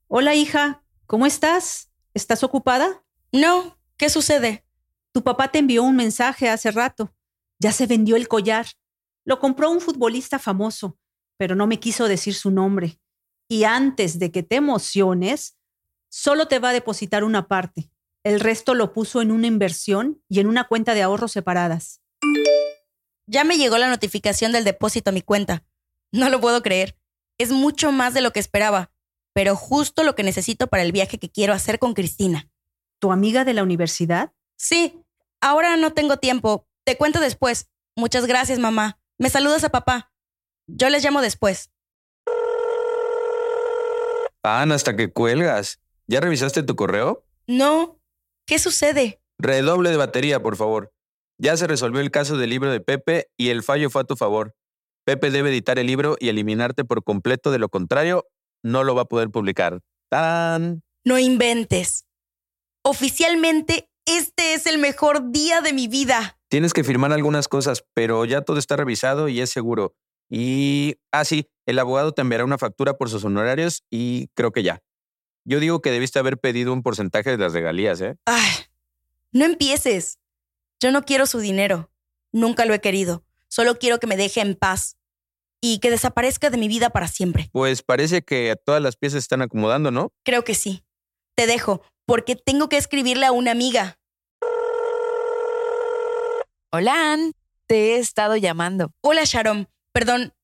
Hola 0.09 0.35
hija, 0.35 0.83
¿cómo 1.07 1.27
estás? 1.27 1.91
¿Estás 2.13 2.43
ocupada? 2.43 3.05
No, 3.33 3.79
¿qué 3.97 4.11
sucede? 4.11 4.67
Tu 5.13 5.23
papá 5.23 5.51
te 5.51 5.61
envió 5.61 5.85
un 5.85 5.95
mensaje 5.95 6.51
hace 6.51 6.73
rato. 6.73 7.15
Ya 7.61 7.71
se 7.71 7.87
vendió 7.87 8.17
el 8.17 8.27
collar. 8.27 8.67
Lo 9.25 9.39
compró 9.39 9.71
un 9.71 9.81
futbolista 9.81 10.41
famoso, 10.41 10.99
pero 11.39 11.55
no 11.55 11.69
me 11.69 11.79
quiso 11.79 12.09
decir 12.09 12.35
su 12.35 12.51
nombre. 12.51 13.01
Y 13.49 13.65
antes 13.65 14.19
de 14.19 14.31
que 14.31 14.43
te 14.43 14.57
emociones, 14.57 15.57
solo 16.09 16.49
te 16.49 16.59
va 16.59 16.71
a 16.71 16.73
depositar 16.73 17.25
una 17.25 17.49
parte. 17.49 17.91
El 18.25 18.41
resto 18.41 18.75
lo 18.75 18.93
puso 18.93 19.21
en 19.21 19.31
una 19.31 19.47
inversión 19.47 20.23
y 20.29 20.41
en 20.41 20.47
una 20.47 20.65
cuenta 20.65 20.95
de 20.95 21.03
ahorros 21.03 21.33
separadas. 21.33 22.01
Ya 23.27 23.45
me 23.45 23.59
llegó 23.59 23.79
la 23.79 23.89
notificación 23.89 24.53
del 24.53 24.65
depósito 24.65 25.11
a 25.11 25.13
mi 25.13 25.23
cuenta. 25.23 25.65
No 26.13 26.31
lo 26.31 26.41
puedo 26.41 26.63
creer. 26.63 26.99
Es 27.39 27.51
mucho 27.51 27.91
más 27.91 28.15
de 28.15 28.21
lo 28.21 28.33
que 28.33 28.41
esperaba, 28.41 28.93
pero 29.33 29.57
justo 29.57 30.05
lo 30.05 30.15
que 30.15 30.23
necesito 30.23 30.69
para 30.69 30.83
el 30.83 30.93
viaje 30.93 31.19
que 31.19 31.31
quiero 31.31 31.53
hacer 31.53 31.79
con 31.79 31.95
Cristina. 31.95 32.49
¿Tu 33.01 33.13
amiga 33.13 33.45
de 33.45 33.55
la 33.55 33.63
universidad? 33.63 34.33
Sí, 34.57 35.03
ahora 35.41 35.77
no 35.77 35.93
tengo 35.93 36.19
tiempo. 36.19 36.69
Te 36.85 36.97
cuento 36.97 37.21
después. 37.21 37.69
Muchas 37.97 38.27
gracias, 38.27 38.59
mamá. 38.59 39.01
Me 39.19 39.31
saludas 39.31 39.65
a 39.65 39.71
papá. 39.71 40.13
Yo 40.67 40.89
les 40.89 41.03
llamo 41.05 41.21
después. 41.21 41.71
Pan, 44.45 44.73
hasta 44.73 44.95
que 44.95 45.11
cuelgas. 45.11 45.81
¿Ya 46.07 46.21
revisaste 46.21 46.63
tu 46.63 46.77
correo? 46.77 47.25
No. 47.47 47.99
¿Qué 48.47 48.59
sucede? 48.59 49.23
Redoble 49.39 49.89
de 49.89 49.97
batería, 49.97 50.43
por 50.43 50.57
favor. 50.57 50.93
Ya 51.39 51.57
se 51.57 51.67
resolvió 51.67 52.03
el 52.03 52.11
caso 52.11 52.37
del 52.37 52.51
libro 52.51 52.71
de 52.71 52.81
Pepe 52.81 53.29
y 53.39 53.49
el 53.49 53.63
fallo 53.63 53.89
fue 53.89 54.03
a 54.03 54.05
tu 54.05 54.17
favor. 54.17 54.55
Pepe 55.07 55.31
debe 55.31 55.49
editar 55.49 55.79
el 55.79 55.87
libro 55.87 56.19
y 56.21 56.29
eliminarte 56.29 56.85
por 56.85 57.03
completo, 57.03 57.51
de 57.51 57.59
lo 57.59 57.71
contrario, 57.71 58.27
no 58.63 58.85
lo 58.85 58.95
va 58.95 59.03
a 59.03 59.07
poder 59.07 59.31
publicar. 59.31 59.81
¡Tan! 60.11 60.83
No 61.07 61.19
inventes. 61.19 62.05
Oficialmente, 62.83 63.89
este 64.05 64.53
es 64.53 64.67
el 64.67 64.77
mejor 64.77 65.31
día 65.31 65.63
de 65.63 65.73
mi 65.73 65.89
vida. 65.89 66.39
Tienes 66.51 66.75
que 66.75 66.85
firmar 66.85 67.15
algunas 67.15 67.49
cosas, 67.49 67.87
pero 67.95 68.27
ya 68.27 68.43
todo 68.43 68.59
está 68.59 68.77
revisado 68.77 69.29
y 69.29 69.41
es 69.41 69.49
seguro. 69.49 69.97
Y, 70.29 70.97
ah, 71.13 71.25
sí, 71.25 71.49
el 71.67 71.79
abogado 71.79 72.13
te 72.13 72.23
enviará 72.23 72.45
una 72.45 72.59
factura 72.59 72.95
por 72.95 73.11
sus 73.11 73.25
honorarios 73.25 73.83
y 73.91 74.29
creo 74.35 74.53
que 74.53 74.63
ya. 74.63 74.83
Yo 75.45 75.61
digo 75.61 75.81
que 75.81 75.91
debiste 75.91 76.19
haber 76.19 76.39
pedido 76.39 76.73
un 76.73 76.83
porcentaje 76.83 77.31
de 77.31 77.39
las 77.39 77.53
regalías, 77.53 78.01
¿eh? 78.01 78.17
Ay, 78.25 78.51
no 79.33 79.45
empieces. 79.45 80.19
Yo 80.81 80.91
no 80.91 81.03
quiero 81.03 81.27
su 81.27 81.39
dinero. 81.39 81.91
Nunca 82.33 82.65
lo 82.65 82.75
he 82.75 82.81
querido. 82.81 83.25
Solo 83.49 83.79
quiero 83.79 83.99
que 83.99 84.07
me 84.07 84.17
deje 84.17 84.41
en 84.41 84.55
paz 84.55 84.97
y 85.61 85.79
que 85.79 85.91
desaparezca 85.91 86.51
de 86.51 86.57
mi 86.57 86.69
vida 86.69 86.91
para 86.91 87.09
siempre. 87.09 87.49
Pues 87.53 87.83
parece 87.83 88.23
que 88.23 88.57
todas 88.65 88.83
las 88.83 88.97
piezas 88.97 89.23
están 89.23 89.43
acomodando, 89.43 89.91
¿no? 89.91 90.13
Creo 90.25 90.45
que 90.45 90.55
sí. 90.55 90.85
Te 91.35 91.47
dejo, 91.47 91.83
porque 92.07 92.37
tengo 92.37 92.69
que 92.69 92.77
escribirle 92.77 93.27
a 93.27 93.33
una 93.33 93.51
amiga. 93.51 93.99
Hola, 96.71 97.13
Ann. 97.13 97.33
Te 97.67 97.95
he 97.95 97.99
estado 97.99 98.37
llamando. 98.37 98.93
Hola, 99.01 99.23
Sharon. 99.25 99.69
Perdón, 99.93 100.35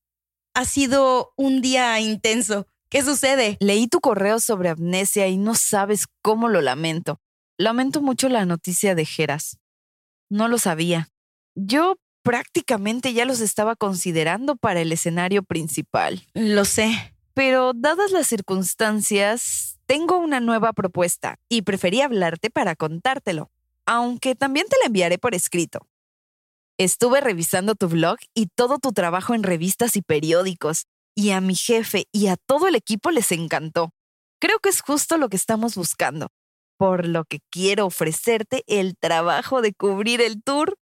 ha 0.53 0.65
sido 0.65 1.33
un 1.35 1.61
día 1.61 1.99
intenso. 1.99 2.67
¿Qué 2.89 3.03
sucede? 3.03 3.57
Leí 3.59 3.87
tu 3.87 3.99
correo 4.01 4.39
sobre 4.39 4.69
amnesia 4.69 5.27
y 5.27 5.37
no 5.37 5.55
sabes 5.55 6.07
cómo 6.21 6.49
lo 6.49 6.61
lamento. 6.61 7.21
Lamento 7.57 8.01
mucho 8.01 8.27
la 8.27 8.45
noticia 8.45 8.95
de 8.95 9.05
Geras. 9.05 9.57
No 10.29 10.47
lo 10.47 10.57
sabía. 10.57 11.09
Yo 11.55 11.97
prácticamente 12.23 13.13
ya 13.13 13.25
los 13.25 13.39
estaba 13.39 13.75
considerando 13.75 14.55
para 14.55 14.81
el 14.81 14.91
escenario 14.91 15.43
principal. 15.43 16.25
Lo 16.33 16.65
sé. 16.65 17.13
Pero 17.33 17.71
dadas 17.73 18.11
las 18.11 18.27
circunstancias, 18.27 19.79
tengo 19.85 20.17
una 20.17 20.39
nueva 20.39 20.73
propuesta 20.73 21.39
y 21.49 21.61
preferí 21.61 22.01
hablarte 22.01 22.49
para 22.49 22.75
contártelo, 22.75 23.51
aunque 23.85 24.35
también 24.35 24.67
te 24.67 24.75
la 24.81 24.87
enviaré 24.87 25.17
por 25.17 25.33
escrito. 25.33 25.87
Estuve 26.77 27.21
revisando 27.21 27.75
tu 27.75 27.87
blog 27.87 28.17
y 28.33 28.47
todo 28.47 28.79
tu 28.79 28.91
trabajo 28.91 29.33
en 29.33 29.43
revistas 29.43 29.95
y 29.95 30.01
periódicos, 30.01 30.85
y 31.15 31.31
a 31.31 31.41
mi 31.41 31.55
jefe 31.55 32.05
y 32.11 32.27
a 32.27 32.37
todo 32.37 32.67
el 32.67 32.75
equipo 32.75 33.11
les 33.11 33.31
encantó. 33.31 33.91
Creo 34.39 34.59
que 34.59 34.69
es 34.69 34.81
justo 34.81 35.17
lo 35.17 35.29
que 35.29 35.35
estamos 35.35 35.75
buscando, 35.75 36.29
por 36.77 37.05
lo 37.05 37.25
que 37.25 37.39
quiero 37.51 37.85
ofrecerte 37.85 38.63
el 38.65 38.95
trabajo 38.97 39.61
de 39.61 39.73
cubrir 39.73 40.21
el 40.21 40.41
tour. 40.41 40.77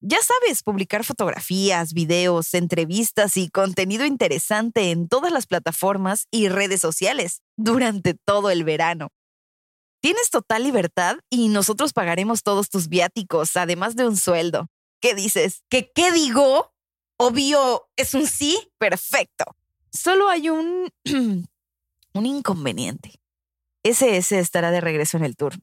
Ya 0.00 0.18
sabes, 0.22 0.62
publicar 0.62 1.04
fotografías, 1.04 1.92
videos, 1.92 2.54
entrevistas 2.54 3.36
y 3.36 3.50
contenido 3.50 4.06
interesante 4.06 4.90
en 4.90 5.08
todas 5.08 5.30
las 5.30 5.46
plataformas 5.46 6.26
y 6.30 6.48
redes 6.48 6.80
sociales 6.80 7.42
durante 7.58 8.14
todo 8.14 8.48
el 8.50 8.64
verano. 8.64 9.08
Tienes 10.00 10.30
total 10.30 10.62
libertad 10.62 11.18
y 11.28 11.48
nosotros 11.48 11.92
pagaremos 11.92 12.42
todos 12.42 12.70
tus 12.70 12.88
viáticos, 12.88 13.54
además 13.56 13.96
de 13.96 14.06
un 14.06 14.16
sueldo. 14.16 14.68
¿Qué 15.00 15.14
dices? 15.14 15.62
¿Qué 15.68 15.90
qué 15.94 16.12
digo? 16.12 16.74
Obvio, 17.16 17.88
es 17.96 18.14
un 18.14 18.26
sí. 18.26 18.72
Perfecto. 18.78 19.44
Solo 19.92 20.28
hay 20.28 20.50
un... 20.50 20.90
un 22.14 22.26
inconveniente. 22.26 23.20
SS 23.82 24.38
estará 24.38 24.70
de 24.70 24.80
regreso 24.80 25.16
en 25.16 25.24
el 25.24 25.36
tour. 25.36 25.54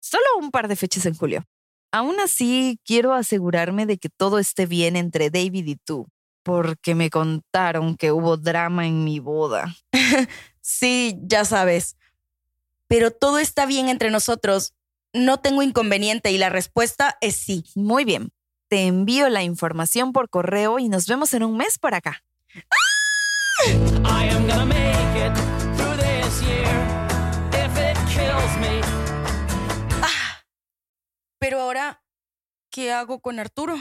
Solo 0.00 0.24
un 0.38 0.50
par 0.50 0.68
de 0.68 0.76
fechas 0.76 1.06
en 1.06 1.14
julio. 1.14 1.44
Aún 1.92 2.18
así, 2.20 2.80
quiero 2.84 3.12
asegurarme 3.12 3.86
de 3.86 3.98
que 3.98 4.08
todo 4.08 4.38
esté 4.38 4.66
bien 4.66 4.96
entre 4.96 5.30
David 5.30 5.66
y 5.66 5.76
tú, 5.76 6.08
porque 6.42 6.94
me 6.94 7.10
contaron 7.10 7.96
que 7.96 8.12
hubo 8.12 8.36
drama 8.36 8.86
en 8.86 9.04
mi 9.04 9.20
boda. 9.20 9.76
sí, 10.60 11.18
ya 11.22 11.44
sabes. 11.44 11.96
Pero 12.88 13.10
todo 13.10 13.38
está 13.38 13.66
bien 13.66 13.88
entre 13.88 14.10
nosotros. 14.10 14.74
No 15.12 15.40
tengo 15.40 15.62
inconveniente 15.62 16.32
y 16.32 16.38
la 16.38 16.48
respuesta 16.48 17.18
es 17.20 17.36
sí. 17.36 17.64
Muy 17.74 18.04
bien. 18.04 18.32
Te 18.72 18.86
envío 18.86 19.28
la 19.28 19.42
información 19.42 20.14
por 20.14 20.30
correo 20.30 20.78
y 20.78 20.88
nos 20.88 21.06
vemos 21.06 21.34
en 21.34 21.42
un 21.42 21.58
mes 21.58 21.78
por 21.78 21.94
acá. 21.94 22.24
Ah, 30.00 30.42
pero 31.38 31.60
ahora, 31.60 32.02
¿qué 32.70 32.90
hago 32.94 33.20
con 33.20 33.38
Arturo? 33.38 33.76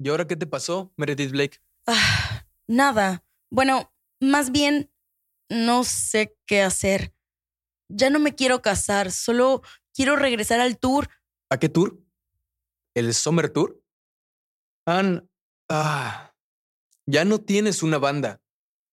¿Y 0.00 0.08
ahora 0.08 0.26
qué 0.26 0.34
te 0.34 0.48
pasó, 0.48 0.92
Meredith 0.96 1.30
Blake? 1.30 1.60
Ah, 1.86 2.48
nada. 2.66 3.24
Bueno, 3.48 3.94
más 4.18 4.50
bien, 4.50 4.92
no 5.48 5.84
sé 5.84 6.36
qué 6.46 6.62
hacer. 6.62 7.14
Ya 7.90 8.08
no 8.08 8.18
me 8.20 8.34
quiero 8.34 8.62
casar, 8.62 9.10
solo 9.10 9.62
quiero 9.92 10.16
regresar 10.16 10.60
al 10.60 10.78
tour. 10.78 11.08
¿A 11.50 11.58
qué 11.58 11.68
tour? 11.68 12.00
¿El 12.94 13.12
Summer 13.14 13.50
Tour? 13.50 13.82
Ann, 14.86 15.28
ah, 15.68 16.34
ya 17.06 17.24
no 17.24 17.40
tienes 17.40 17.82
una 17.82 17.98
banda. 17.98 18.40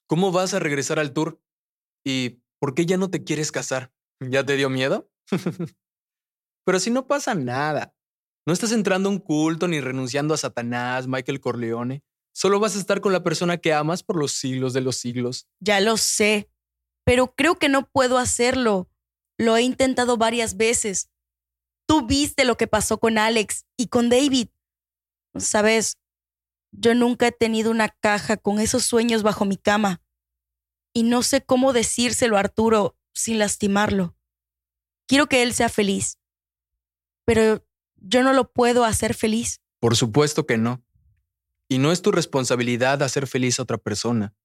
¿Cómo 0.08 0.32
vas 0.32 0.54
a 0.54 0.60
regresar 0.60 1.00
al 1.00 1.14
tour? 1.14 1.42
¿Y 2.04 2.42
por 2.60 2.74
qué 2.74 2.86
ya 2.86 2.98
no 2.98 3.10
te 3.10 3.24
quieres 3.24 3.52
casar? 3.52 3.92
¿Ya 4.20 4.44
te 4.44 4.56
dio 4.56 4.70
miedo? 4.70 5.10
Pero 6.66 6.80
si 6.80 6.90
no 6.90 7.08
pasa 7.08 7.36
nada. 7.36 7.94
No 8.46 8.54
estás 8.54 8.72
entrando 8.72 9.10
a 9.10 9.12
un 9.12 9.20
culto 9.20 9.68
ni 9.68 9.82
renunciando 9.82 10.34
a 10.34 10.38
Satanás, 10.38 11.08
Michael 11.08 11.42
Corleone. 11.42 12.04
Solo 12.34 12.60
vas 12.60 12.76
a 12.76 12.80
estar 12.80 13.02
con 13.02 13.12
la 13.12 13.24
persona 13.24 13.58
que 13.58 13.74
amas 13.74 14.04
por 14.04 14.18
los 14.18 14.32
siglos 14.32 14.74
de 14.74 14.82
los 14.82 14.98
siglos. 14.98 15.48
Ya 15.60 15.82
lo 15.82 15.98
sé, 15.98 16.50
pero 17.08 17.34
creo 17.34 17.58
que 17.58 17.70
no 17.70 17.90
puedo 17.90 18.18
hacerlo. 18.18 18.90
Lo 19.38 19.56
he 19.56 19.62
intentado 19.62 20.18
varias 20.18 20.58
veces. 20.58 21.10
Tú 21.88 22.06
viste 22.06 22.44
lo 22.44 22.58
que 22.58 22.68
pasó 22.68 23.00
con 23.00 23.18
Alex 23.18 23.66
y 23.78 23.88
con 23.88 24.10
David. 24.10 24.50
Sabes, 25.38 26.00
yo 26.74 26.96
nunca 26.96 27.28
he 27.28 27.32
tenido 27.32 27.72
una 27.72 27.88
caja 27.88 28.36
con 28.36 28.60
esos 28.60 28.84
sueños 28.84 29.24
bajo 29.24 29.46
mi 29.46 29.56
cama. 29.56 30.02
Y 30.94 31.04
no 31.04 31.24
sé 31.24 31.42
cómo 31.42 31.72
decírselo 31.72 32.36
a 32.36 32.42
Arturo 32.42 32.98
sin 33.14 33.40
lastimarlo. 33.40 34.18
Quiero 35.08 35.28
que 35.28 35.44
él 35.44 35.54
sea 35.54 35.70
feliz. 35.70 36.20
Pero 37.24 37.66
yo 37.96 38.22
no 38.22 38.34
lo 38.34 38.52
puedo 38.52 38.84
hacer 38.84 39.14
feliz. 39.14 39.62
Por 39.80 39.96
supuesto 39.96 40.46
que 40.46 40.58
no. 40.58 40.84
Y 41.70 41.78
no 41.78 41.94
es 41.94 42.02
tu 42.02 42.12
responsabilidad 42.12 43.02
hacer 43.02 43.28
feliz 43.28 43.60
a 43.60 43.64
otra 43.64 43.78
persona. 43.78 44.36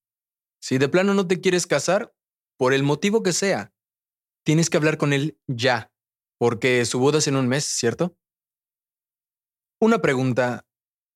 Si 0.60 0.78
de 0.78 0.88
plano 0.88 1.12
no 1.12 1.26
te 1.26 1.40
quieres 1.40 1.66
casar, 1.66 2.14
por 2.58 2.74
el 2.74 2.82
motivo 2.82 3.22
que 3.22 3.32
sea, 3.32 3.72
tienes 4.44 4.70
que 4.70 4.76
hablar 4.76 4.98
con 4.98 5.12
él 5.12 5.38
ya, 5.46 5.92
porque 6.38 6.84
su 6.84 6.98
boda 6.98 7.18
es 7.18 7.26
en 7.28 7.36
un 7.36 7.48
mes, 7.48 7.64
¿cierto? 7.64 8.16
Una 9.80 10.00
pregunta, 10.00 10.66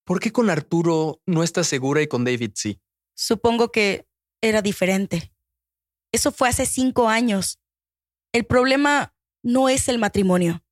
¿por 0.04 0.20
qué 0.20 0.32
con 0.32 0.50
Arturo 0.50 1.20
no 1.26 1.42
estás 1.42 1.66
segura 1.66 2.02
y 2.02 2.08
con 2.08 2.24
David 2.24 2.52
sí? 2.54 2.80
Supongo 3.16 3.70
que 3.70 4.08
era 4.42 4.62
diferente. 4.62 5.32
Eso 6.12 6.32
fue 6.32 6.48
hace 6.48 6.66
cinco 6.66 7.08
años. 7.08 7.58
El 8.32 8.44
problema 8.44 9.14
no 9.42 9.68
es 9.68 9.88
el 9.88 9.98
matrimonio. 9.98 10.64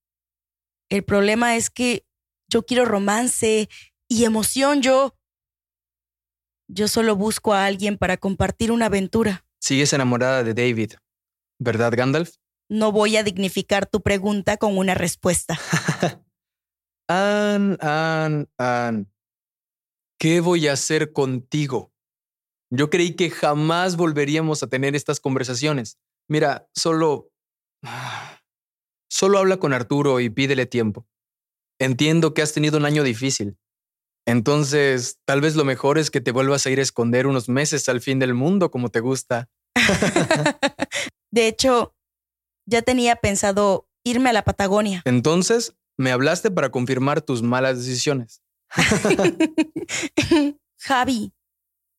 El 0.91 1.05
problema 1.05 1.57
es 1.57 1.71
que 1.71 2.07
yo 2.49 2.65
quiero 2.65 2.85
romance 2.85 3.69
y 4.09 4.25
emoción. 4.25 4.83
Yo. 4.83 5.17
Yo 6.69 6.89
solo 6.89 7.17
busco 7.17 7.53
a 7.53 7.67
alguien 7.67 7.99
para 7.99 8.17
compartir 8.17 8.73
una 8.73 8.87
aventura. 8.87 9.44
Sigues 9.65 9.95
enamorada 9.95 10.45
de 10.45 10.53
David, 10.53 10.93
¿verdad, 11.59 11.95
Gandalf? 11.97 12.35
No 12.69 12.93
voy 12.93 13.17
a 13.17 13.23
dignificar 13.23 13.87
tu 13.87 14.03
pregunta 14.03 14.59
con 14.59 14.77
una 14.77 14.93
respuesta. 14.93 15.59
Ann, 17.09 17.79
Ann, 17.81 18.51
Ann. 18.59 19.11
¿Qué 20.21 20.41
voy 20.41 20.69
a 20.69 20.75
hacer 20.75 21.15
contigo? 21.15 21.95
Yo 22.69 22.91
creí 22.91 23.17
que 23.17 23.31
jamás 23.31 23.97
volveríamos 23.97 24.63
a 24.63 24.67
tener 24.67 24.95
estas 24.95 25.19
conversaciones. 25.19 25.99
Mira, 26.29 26.69
solo... 26.75 27.31
Solo 29.09 29.39
habla 29.39 29.57
con 29.59 29.73
Arturo 29.73 30.21
y 30.21 30.29
pídele 30.29 30.67
tiempo. 30.67 31.07
Entiendo 31.79 32.35
que 32.35 32.43
has 32.43 32.53
tenido 32.53 32.77
un 32.77 32.85
año 32.85 33.03
difícil. 33.03 33.57
Entonces, 34.27 35.19
tal 35.25 35.41
vez 35.41 35.55
lo 35.55 35.65
mejor 35.65 35.99
es 35.99 36.11
que 36.11 36.21
te 36.21 36.33
vuelvas 36.33 36.67
a 36.67 36.71
ir 36.71 36.79
a 36.79 36.83
esconder 36.83 37.27
unos 37.27 37.49
meses 37.49 37.89
al 37.89 38.01
fin 38.01 38.19
del 38.19 38.35
mundo 38.35 38.71
como 38.71 38.89
te 38.89 39.01
gusta. 39.01 39.51
de 41.31 41.47
hecho, 41.47 41.95
ya 42.67 42.83
tenía 42.83 43.17
pensado 43.17 43.89
irme 44.03 44.31
a 44.31 44.33
la 44.33 44.43
Patagonia. 44.43 45.03
Entonces, 45.05 45.77
me 45.99 46.11
hablaste 46.11 46.51
para 46.51 46.71
confirmar 46.71 47.21
tus 47.21 47.43
malas 47.43 47.79
decisiones. 47.79 48.43
Javi, 50.81 51.33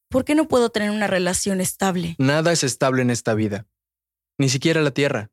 ¿por 0.10 0.26
qué 0.26 0.36
no 0.36 0.48
puedo 0.48 0.70
tener 0.70 0.90
una 0.92 1.08
relación 1.08 1.62
estable? 1.62 2.16
Nada 2.18 2.52
es 2.52 2.64
estable 2.64 3.02
en 3.02 3.12
esta 3.12 3.34
vida, 3.34 3.68
ni 4.38 4.50
siquiera 4.50 4.82
la 4.82 4.92
tierra. 4.92 5.32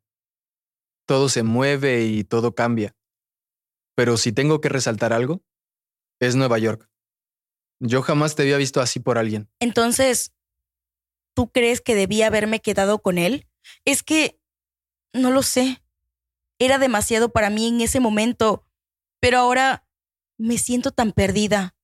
Todo 1.06 1.28
se 1.28 1.42
mueve 1.42 2.04
y 2.04 2.24
todo 2.24 2.54
cambia. 2.54 2.94
Pero 3.94 4.16
si 4.16 4.32
tengo 4.32 4.60
que 4.60 4.68
resaltar 4.68 5.12
algo, 5.12 5.42
es 6.22 6.36
Nueva 6.36 6.58
York. 6.58 6.88
Yo 7.80 8.00
jamás 8.00 8.36
te 8.36 8.42
había 8.42 8.56
visto 8.56 8.80
así 8.80 9.00
por 9.00 9.18
alguien. 9.18 9.50
Entonces, 9.58 10.32
¿tú 11.34 11.50
crees 11.50 11.80
que 11.80 11.96
debía 11.96 12.28
haberme 12.28 12.60
quedado 12.60 13.00
con 13.00 13.18
él? 13.18 13.48
Es 13.84 14.04
que, 14.04 14.40
no 15.12 15.32
lo 15.32 15.42
sé. 15.42 15.82
Era 16.60 16.78
demasiado 16.78 17.32
para 17.32 17.50
mí 17.50 17.66
en 17.66 17.80
ese 17.80 17.98
momento, 17.98 18.64
pero 19.18 19.38
ahora 19.38 19.84
me 20.38 20.58
siento 20.58 20.92
tan 20.92 21.10
perdida. 21.10 21.74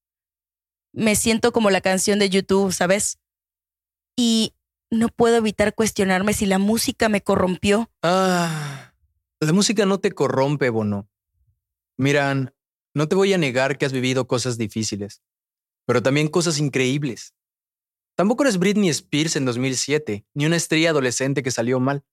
Me 0.92 1.16
siento 1.16 1.52
como 1.52 1.70
la 1.70 1.80
canción 1.80 2.20
de 2.20 2.30
YouTube, 2.30 2.72
¿sabes? 2.72 3.18
Y 4.16 4.54
no 4.88 5.08
puedo 5.08 5.36
evitar 5.36 5.74
cuestionarme 5.74 6.32
si 6.32 6.46
la 6.46 6.58
música 6.58 7.08
me 7.08 7.22
corrompió. 7.22 7.90
Ah. 8.02 8.94
La 9.40 9.52
música 9.52 9.84
no 9.84 9.98
te 9.98 10.12
corrompe, 10.12 10.70
Bono. 10.70 11.08
Miran, 11.96 12.54
no 12.98 13.08
te 13.08 13.16
voy 13.16 13.32
a 13.32 13.38
negar 13.38 13.78
que 13.78 13.86
has 13.86 13.92
vivido 13.92 14.26
cosas 14.26 14.58
difíciles, 14.58 15.22
pero 15.86 16.02
también 16.02 16.28
cosas 16.28 16.58
increíbles. 16.58 17.34
Tampoco 18.14 18.42
eres 18.42 18.58
Britney 18.58 18.90
Spears 18.90 19.36
en 19.36 19.46
2007, 19.46 20.26
ni 20.34 20.44
una 20.44 20.56
estrella 20.56 20.90
adolescente 20.90 21.42
que 21.42 21.50
salió 21.50 21.80
mal. 21.80 22.04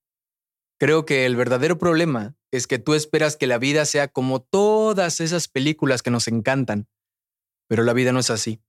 Creo 0.78 1.04
que 1.04 1.26
el 1.26 1.36
verdadero 1.36 1.76
problema 1.76 2.36
es 2.50 2.66
que 2.66 2.78
tú 2.78 2.94
esperas 2.94 3.36
que 3.36 3.46
la 3.46 3.58
vida 3.58 3.84
sea 3.84 4.08
como 4.08 4.40
todas 4.40 5.20
esas 5.20 5.48
películas 5.48 6.02
que 6.02 6.10
nos 6.10 6.28
encantan, 6.28 6.88
pero 7.68 7.82
la 7.82 7.92
vida 7.92 8.12
no 8.12 8.20
es 8.20 8.30
así. 8.30 8.62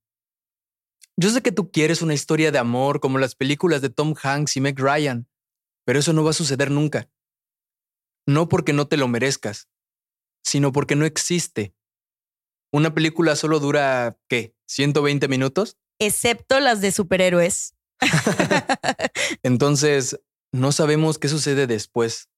Yo 1.16 1.30
sé 1.30 1.40
que 1.40 1.52
tú 1.52 1.70
quieres 1.70 2.02
una 2.02 2.14
historia 2.14 2.52
de 2.52 2.58
amor 2.58 3.00
como 3.00 3.18
las 3.18 3.34
películas 3.34 3.80
de 3.80 3.90
Tom 3.90 4.14
Hanks 4.22 4.56
y 4.56 4.60
Meg 4.60 4.78
Ryan, 4.78 5.28
pero 5.84 5.98
eso 5.98 6.12
no 6.12 6.22
va 6.22 6.30
a 6.30 6.34
suceder 6.34 6.70
nunca 6.70 7.08
no 8.28 8.46
porque 8.46 8.74
no 8.74 8.86
te 8.86 8.98
lo 8.98 9.08
merezcas, 9.08 9.70
sino 10.44 10.70
porque 10.70 10.94
no 10.96 11.06
existe. 11.06 11.74
Una 12.72 12.94
película 12.94 13.36
solo 13.36 13.60
dura, 13.60 14.18
¿qué? 14.28 14.54
¿120 14.68 15.28
minutos? 15.28 15.76
Excepto 15.98 16.60
las 16.60 16.80
de 16.80 16.92
superhéroes. 16.92 17.74
Entonces, 19.42 20.20
no 20.52 20.72
sabemos 20.72 21.18
qué 21.18 21.28
sucede 21.28 21.66
después. 21.66 22.28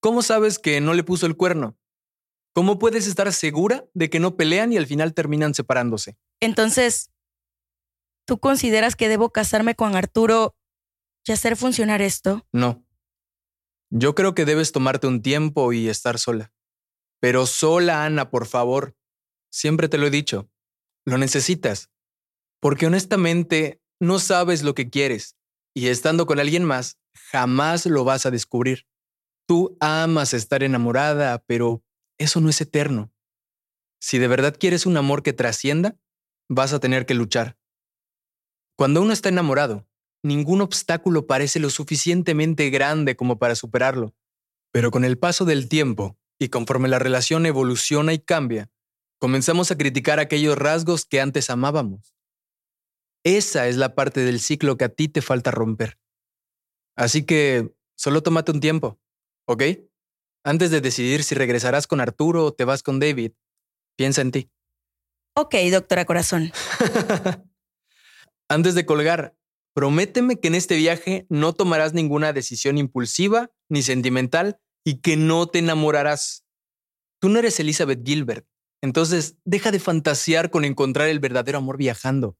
¿Cómo 0.00 0.22
sabes 0.22 0.58
que 0.58 0.80
no 0.80 0.94
le 0.94 1.04
puso 1.04 1.26
el 1.26 1.36
cuerno? 1.36 1.76
¿Cómo 2.54 2.78
puedes 2.78 3.06
estar 3.06 3.32
segura 3.32 3.86
de 3.94 4.10
que 4.10 4.20
no 4.20 4.36
pelean 4.36 4.72
y 4.72 4.78
al 4.78 4.86
final 4.86 5.14
terminan 5.14 5.54
separándose? 5.54 6.16
Entonces, 6.40 7.10
¿tú 8.26 8.38
consideras 8.38 8.96
que 8.96 9.08
debo 9.08 9.30
casarme 9.30 9.74
con 9.74 9.94
Arturo 9.94 10.56
y 11.24 11.32
hacer 11.32 11.56
funcionar 11.56 12.02
esto? 12.02 12.46
No. 12.52 12.84
Yo 13.90 14.14
creo 14.14 14.34
que 14.34 14.44
debes 14.44 14.72
tomarte 14.72 15.06
un 15.06 15.22
tiempo 15.22 15.72
y 15.72 15.88
estar 15.88 16.18
sola. 16.18 16.52
Pero 17.20 17.46
sola, 17.46 18.04
Ana, 18.04 18.30
por 18.30 18.46
favor. 18.46 18.96
Siempre 19.58 19.88
te 19.88 19.98
lo 19.98 20.06
he 20.06 20.10
dicho. 20.10 20.48
Lo 21.04 21.18
necesitas. 21.18 21.90
Porque 22.60 22.86
honestamente 22.86 23.82
no 23.98 24.20
sabes 24.20 24.62
lo 24.62 24.72
que 24.72 24.88
quieres. 24.88 25.36
Y 25.74 25.88
estando 25.88 26.26
con 26.26 26.38
alguien 26.38 26.62
más, 26.62 26.96
jamás 27.32 27.84
lo 27.84 28.04
vas 28.04 28.24
a 28.24 28.30
descubrir. 28.30 28.86
Tú 29.48 29.76
amas 29.80 30.32
estar 30.32 30.62
enamorada, 30.62 31.42
pero 31.44 31.82
eso 32.18 32.40
no 32.40 32.48
es 32.50 32.60
eterno. 32.60 33.12
Si 34.00 34.18
de 34.18 34.28
verdad 34.28 34.56
quieres 34.56 34.86
un 34.86 34.96
amor 34.96 35.24
que 35.24 35.32
trascienda, 35.32 35.98
vas 36.48 36.72
a 36.72 36.78
tener 36.78 37.04
que 37.04 37.14
luchar. 37.14 37.58
Cuando 38.76 39.02
uno 39.02 39.12
está 39.12 39.28
enamorado, 39.28 39.88
ningún 40.22 40.60
obstáculo 40.60 41.26
parece 41.26 41.58
lo 41.58 41.70
suficientemente 41.70 42.70
grande 42.70 43.16
como 43.16 43.40
para 43.40 43.56
superarlo. 43.56 44.14
Pero 44.70 44.92
con 44.92 45.04
el 45.04 45.18
paso 45.18 45.44
del 45.44 45.68
tiempo, 45.68 46.16
y 46.38 46.48
conforme 46.48 46.86
la 46.86 47.00
relación 47.00 47.44
evoluciona 47.44 48.12
y 48.12 48.20
cambia, 48.20 48.70
comenzamos 49.18 49.70
a 49.70 49.76
criticar 49.76 50.20
aquellos 50.20 50.56
rasgos 50.56 51.04
que 51.04 51.20
antes 51.20 51.50
amábamos. 51.50 52.14
Esa 53.24 53.68
es 53.68 53.76
la 53.76 53.94
parte 53.94 54.20
del 54.20 54.40
ciclo 54.40 54.76
que 54.76 54.84
a 54.84 54.88
ti 54.88 55.08
te 55.08 55.22
falta 55.22 55.50
romper. 55.50 55.98
Así 56.96 57.24
que 57.24 57.74
solo 57.96 58.22
tómate 58.22 58.52
un 58.52 58.60
tiempo, 58.60 59.00
¿ok? 59.46 59.62
Antes 60.44 60.70
de 60.70 60.80
decidir 60.80 61.24
si 61.24 61.34
regresarás 61.34 61.86
con 61.86 62.00
Arturo 62.00 62.44
o 62.44 62.52
te 62.52 62.64
vas 62.64 62.82
con 62.82 63.00
David, 63.00 63.32
piensa 63.96 64.22
en 64.22 64.30
ti. 64.30 64.50
Ok, 65.34 65.54
doctora 65.70 66.04
Corazón. 66.04 66.52
Antes 68.48 68.74
de 68.74 68.86
colgar, 68.86 69.36
prométeme 69.74 70.40
que 70.40 70.48
en 70.48 70.54
este 70.54 70.76
viaje 70.76 71.26
no 71.28 71.52
tomarás 71.52 71.92
ninguna 71.92 72.32
decisión 72.32 72.78
impulsiva 72.78 73.50
ni 73.68 73.82
sentimental 73.82 74.58
y 74.84 75.00
que 75.00 75.16
no 75.16 75.46
te 75.46 75.58
enamorarás. 75.58 76.44
Tú 77.20 77.28
no 77.28 77.40
eres 77.40 77.60
Elizabeth 77.60 78.04
Gilbert, 78.04 78.46
entonces 78.82 79.36
deja 79.44 79.70
de 79.70 79.80
fantasear 79.80 80.50
con 80.50 80.64
encontrar 80.64 81.08
el 81.08 81.20
verdadero 81.20 81.58
amor 81.58 81.76
viajando. 81.76 82.36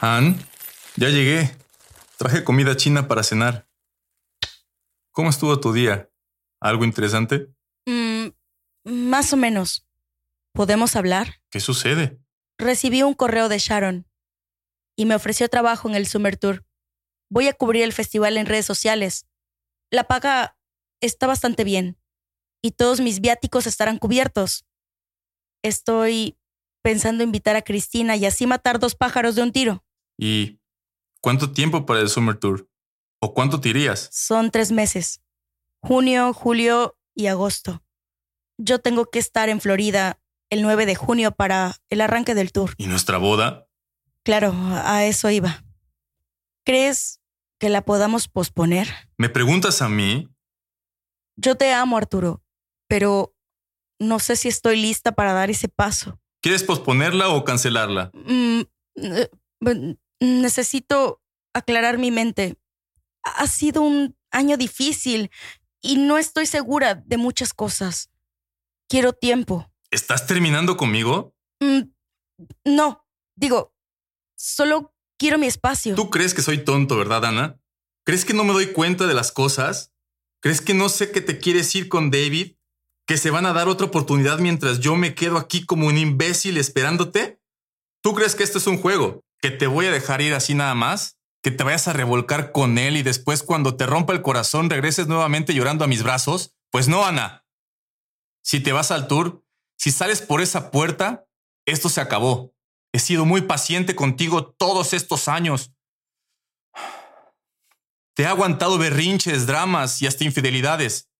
Han, 0.00 0.36
ya 0.96 1.10
llegué. 1.10 1.56
Traje 2.18 2.42
comida 2.42 2.76
china 2.76 3.06
para 3.06 3.22
cenar. 3.22 3.71
¿Cómo 5.12 5.28
estuvo 5.28 5.60
tu 5.60 5.74
día? 5.74 6.10
¿Algo 6.58 6.84
interesante? 6.84 7.52
Mm, 7.86 8.28
más 8.84 9.32
o 9.34 9.36
menos. 9.36 9.86
¿Podemos 10.54 10.96
hablar? 10.96 11.42
¿Qué 11.50 11.60
sucede? 11.60 12.18
Recibí 12.58 13.02
un 13.02 13.12
correo 13.12 13.50
de 13.50 13.58
Sharon 13.58 14.08
y 14.96 15.04
me 15.04 15.14
ofreció 15.14 15.48
trabajo 15.48 15.88
en 15.88 15.96
el 15.96 16.06
Summer 16.06 16.38
Tour. 16.38 16.64
Voy 17.30 17.48
a 17.48 17.52
cubrir 17.52 17.82
el 17.82 17.92
festival 17.92 18.38
en 18.38 18.46
redes 18.46 18.64
sociales. 18.64 19.26
La 19.90 20.04
paga 20.04 20.56
está 21.02 21.26
bastante 21.26 21.64
bien 21.64 21.98
y 22.62 22.70
todos 22.72 23.00
mis 23.00 23.20
viáticos 23.20 23.66
estarán 23.66 23.98
cubiertos. 23.98 24.64
Estoy 25.62 26.38
pensando 26.82 27.22
invitar 27.22 27.56
a 27.56 27.62
Cristina 27.62 28.16
y 28.16 28.24
así 28.24 28.46
matar 28.46 28.78
dos 28.78 28.94
pájaros 28.94 29.34
de 29.34 29.42
un 29.42 29.52
tiro. 29.52 29.84
¿Y 30.18 30.58
cuánto 31.20 31.52
tiempo 31.52 31.84
para 31.84 32.00
el 32.00 32.08
Summer 32.08 32.36
Tour? 32.36 32.71
¿O 33.24 33.34
cuánto 33.34 33.60
te 33.60 33.68
irías? 33.68 34.08
Son 34.12 34.50
tres 34.50 34.72
meses. 34.72 35.22
Junio, 35.80 36.32
julio 36.32 36.98
y 37.14 37.28
agosto. 37.28 37.84
Yo 38.58 38.80
tengo 38.80 39.10
que 39.10 39.20
estar 39.20 39.48
en 39.48 39.60
Florida 39.60 40.20
el 40.50 40.62
9 40.62 40.86
de 40.86 40.96
junio 40.96 41.30
para 41.30 41.76
el 41.88 42.00
arranque 42.00 42.34
del 42.34 42.50
tour. 42.50 42.74
¿Y 42.78 42.88
nuestra 42.88 43.18
boda? 43.18 43.68
Claro, 44.24 44.52
a 44.72 45.04
eso 45.04 45.30
iba. 45.30 45.64
¿Crees 46.64 47.20
que 47.60 47.68
la 47.68 47.84
podamos 47.84 48.26
posponer? 48.26 48.88
¿Me 49.18 49.28
preguntas 49.28 49.82
a 49.82 49.88
mí? 49.88 50.28
Yo 51.36 51.54
te 51.54 51.72
amo, 51.72 51.96
Arturo, 51.96 52.42
pero 52.88 53.36
no 54.00 54.18
sé 54.18 54.34
si 54.34 54.48
estoy 54.48 54.82
lista 54.82 55.12
para 55.12 55.32
dar 55.32 55.48
ese 55.48 55.68
paso. 55.68 56.20
¿Quieres 56.40 56.64
posponerla 56.64 57.28
o 57.28 57.44
cancelarla? 57.44 58.10
Mm, 58.14 58.62
eh, 58.96 59.30
mm, 59.60 59.92
necesito 60.18 61.22
aclarar 61.54 61.98
mi 61.98 62.10
mente. 62.10 62.56
Ha 63.22 63.46
sido 63.46 63.82
un 63.82 64.16
año 64.30 64.56
difícil 64.56 65.30
y 65.80 65.96
no 65.96 66.18
estoy 66.18 66.46
segura 66.46 66.94
de 66.94 67.16
muchas 67.16 67.52
cosas. 67.52 68.10
Quiero 68.88 69.12
tiempo. 69.12 69.70
¿Estás 69.90 70.26
terminando 70.26 70.76
conmigo? 70.76 71.34
Mm, 71.60 71.82
no, 72.64 73.06
digo, 73.36 73.74
solo 74.36 74.94
quiero 75.18 75.38
mi 75.38 75.46
espacio. 75.46 75.94
Tú 75.94 76.10
crees 76.10 76.34
que 76.34 76.42
soy 76.42 76.64
tonto, 76.64 76.96
¿verdad, 76.96 77.24
Ana? 77.24 77.60
¿Crees 78.04 78.24
que 78.24 78.34
no 78.34 78.44
me 78.44 78.52
doy 78.52 78.72
cuenta 78.72 79.06
de 79.06 79.14
las 79.14 79.30
cosas? 79.30 79.92
¿Crees 80.40 80.60
que 80.60 80.74
no 80.74 80.88
sé 80.88 81.12
que 81.12 81.20
te 81.20 81.38
quieres 81.38 81.72
ir 81.74 81.88
con 81.88 82.10
David? 82.10 82.56
¿Que 83.06 83.16
se 83.16 83.30
van 83.30 83.46
a 83.46 83.52
dar 83.52 83.68
otra 83.68 83.86
oportunidad 83.86 84.38
mientras 84.38 84.80
yo 84.80 84.96
me 84.96 85.14
quedo 85.14 85.36
aquí 85.36 85.64
como 85.64 85.86
un 85.86 85.98
imbécil 85.98 86.56
esperándote? 86.56 87.40
¿Tú 88.00 88.14
crees 88.14 88.34
que 88.34 88.42
esto 88.42 88.58
es 88.58 88.66
un 88.66 88.78
juego? 88.78 89.24
¿Que 89.40 89.50
te 89.50 89.66
voy 89.66 89.86
a 89.86 89.92
dejar 89.92 90.20
ir 90.20 90.34
así 90.34 90.54
nada 90.54 90.74
más? 90.74 91.16
¿Que 91.42 91.50
te 91.50 91.64
vayas 91.64 91.88
a 91.88 91.92
revolcar 91.92 92.52
con 92.52 92.78
él 92.78 92.96
y 92.96 93.02
después 93.02 93.42
cuando 93.42 93.76
te 93.76 93.84
rompa 93.84 94.12
el 94.12 94.22
corazón 94.22 94.70
regreses 94.70 95.08
nuevamente 95.08 95.54
llorando 95.54 95.84
a 95.84 95.88
mis 95.88 96.04
brazos? 96.04 96.54
Pues 96.70 96.86
no, 96.86 97.04
Ana. 97.04 97.44
Si 98.44 98.60
te 98.60 98.72
vas 98.72 98.92
al 98.92 99.08
tour, 99.08 99.44
si 99.76 99.90
sales 99.90 100.22
por 100.22 100.40
esa 100.40 100.70
puerta, 100.70 101.26
esto 101.66 101.88
se 101.88 102.00
acabó. 102.00 102.54
He 102.92 103.00
sido 103.00 103.24
muy 103.24 103.42
paciente 103.42 103.96
contigo 103.96 104.46
todos 104.46 104.92
estos 104.92 105.26
años. 105.26 105.72
Te 108.14 108.22
he 108.22 108.26
aguantado 108.26 108.78
berrinches, 108.78 109.46
dramas 109.46 110.00
y 110.00 110.06
hasta 110.06 110.24
infidelidades. 110.24 111.10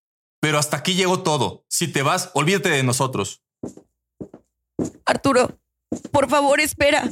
Pero 0.41 0.59
hasta 0.59 0.77
aquí 0.77 0.95
llegó 0.95 1.23
todo. 1.23 1.65
Si 1.69 1.89
te 1.89 2.03
vas, 2.03 2.31
olvídate 2.35 2.69
de 2.69 2.83
nosotros. 2.83 3.43
Arturo, 5.05 5.59
por 6.13 6.29
favor, 6.29 6.61
espera. 6.61 7.09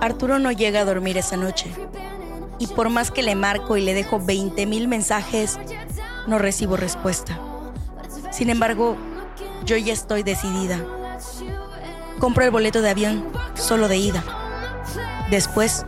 Arturo 0.00 0.38
no 0.38 0.50
llega 0.50 0.80
a 0.80 0.84
dormir 0.84 1.18
esa 1.18 1.36
noche. 1.36 1.70
Y 2.58 2.66
por 2.68 2.88
más 2.90 3.10
que 3.10 3.22
le 3.22 3.34
marco 3.34 3.76
y 3.76 3.82
le 3.82 3.94
dejo 3.94 4.18
20 4.18 4.66
mil 4.66 4.88
mensajes, 4.88 5.58
no 6.26 6.38
recibo 6.38 6.76
respuesta. 6.76 7.38
Sin 8.32 8.50
embargo, 8.50 8.96
yo 9.64 9.76
ya 9.76 9.92
estoy 9.92 10.22
decidida. 10.22 10.99
Compro 12.20 12.44
el 12.44 12.50
boleto 12.50 12.82
de 12.82 12.90
avión 12.90 13.26
solo 13.54 13.88
de 13.88 13.96
ida. 13.96 14.22
Después, 15.30 15.86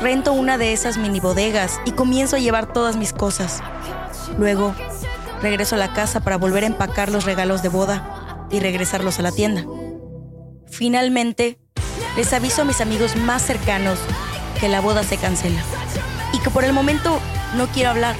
rento 0.00 0.32
una 0.32 0.56
de 0.56 0.72
esas 0.72 0.96
mini 0.96 1.18
bodegas 1.18 1.80
y 1.84 1.90
comienzo 1.92 2.36
a 2.36 2.38
llevar 2.38 2.72
todas 2.72 2.96
mis 2.96 3.12
cosas. 3.12 3.60
Luego, 4.38 4.74
regreso 5.42 5.74
a 5.74 5.78
la 5.78 5.92
casa 5.92 6.20
para 6.20 6.38
volver 6.38 6.62
a 6.62 6.68
empacar 6.68 7.10
los 7.10 7.24
regalos 7.24 7.62
de 7.62 7.70
boda 7.70 8.46
y 8.50 8.60
regresarlos 8.60 9.18
a 9.18 9.22
la 9.22 9.32
tienda. 9.32 9.64
Finalmente, 10.70 11.58
les 12.16 12.32
aviso 12.32 12.62
a 12.62 12.64
mis 12.64 12.80
amigos 12.80 13.16
más 13.16 13.42
cercanos 13.42 13.98
que 14.60 14.68
la 14.68 14.80
boda 14.80 15.02
se 15.02 15.16
cancela 15.16 15.60
y 16.32 16.38
que 16.38 16.50
por 16.50 16.64
el 16.64 16.72
momento 16.72 17.20
no 17.56 17.66
quiero 17.66 17.90
hablar. 17.90 18.14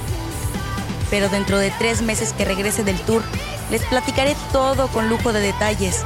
Pero 1.09 1.29
dentro 1.29 1.59
de 1.59 1.71
tres 1.79 2.03
meses 2.03 2.33
que 2.33 2.45
regrese 2.45 2.83
del 2.83 2.99
tour, 3.01 3.23
les 3.71 3.83
platicaré 3.83 4.35
todo 4.53 4.89
con 4.89 5.09
lujo 5.09 5.33
de 5.33 5.41
detalles. 5.41 6.05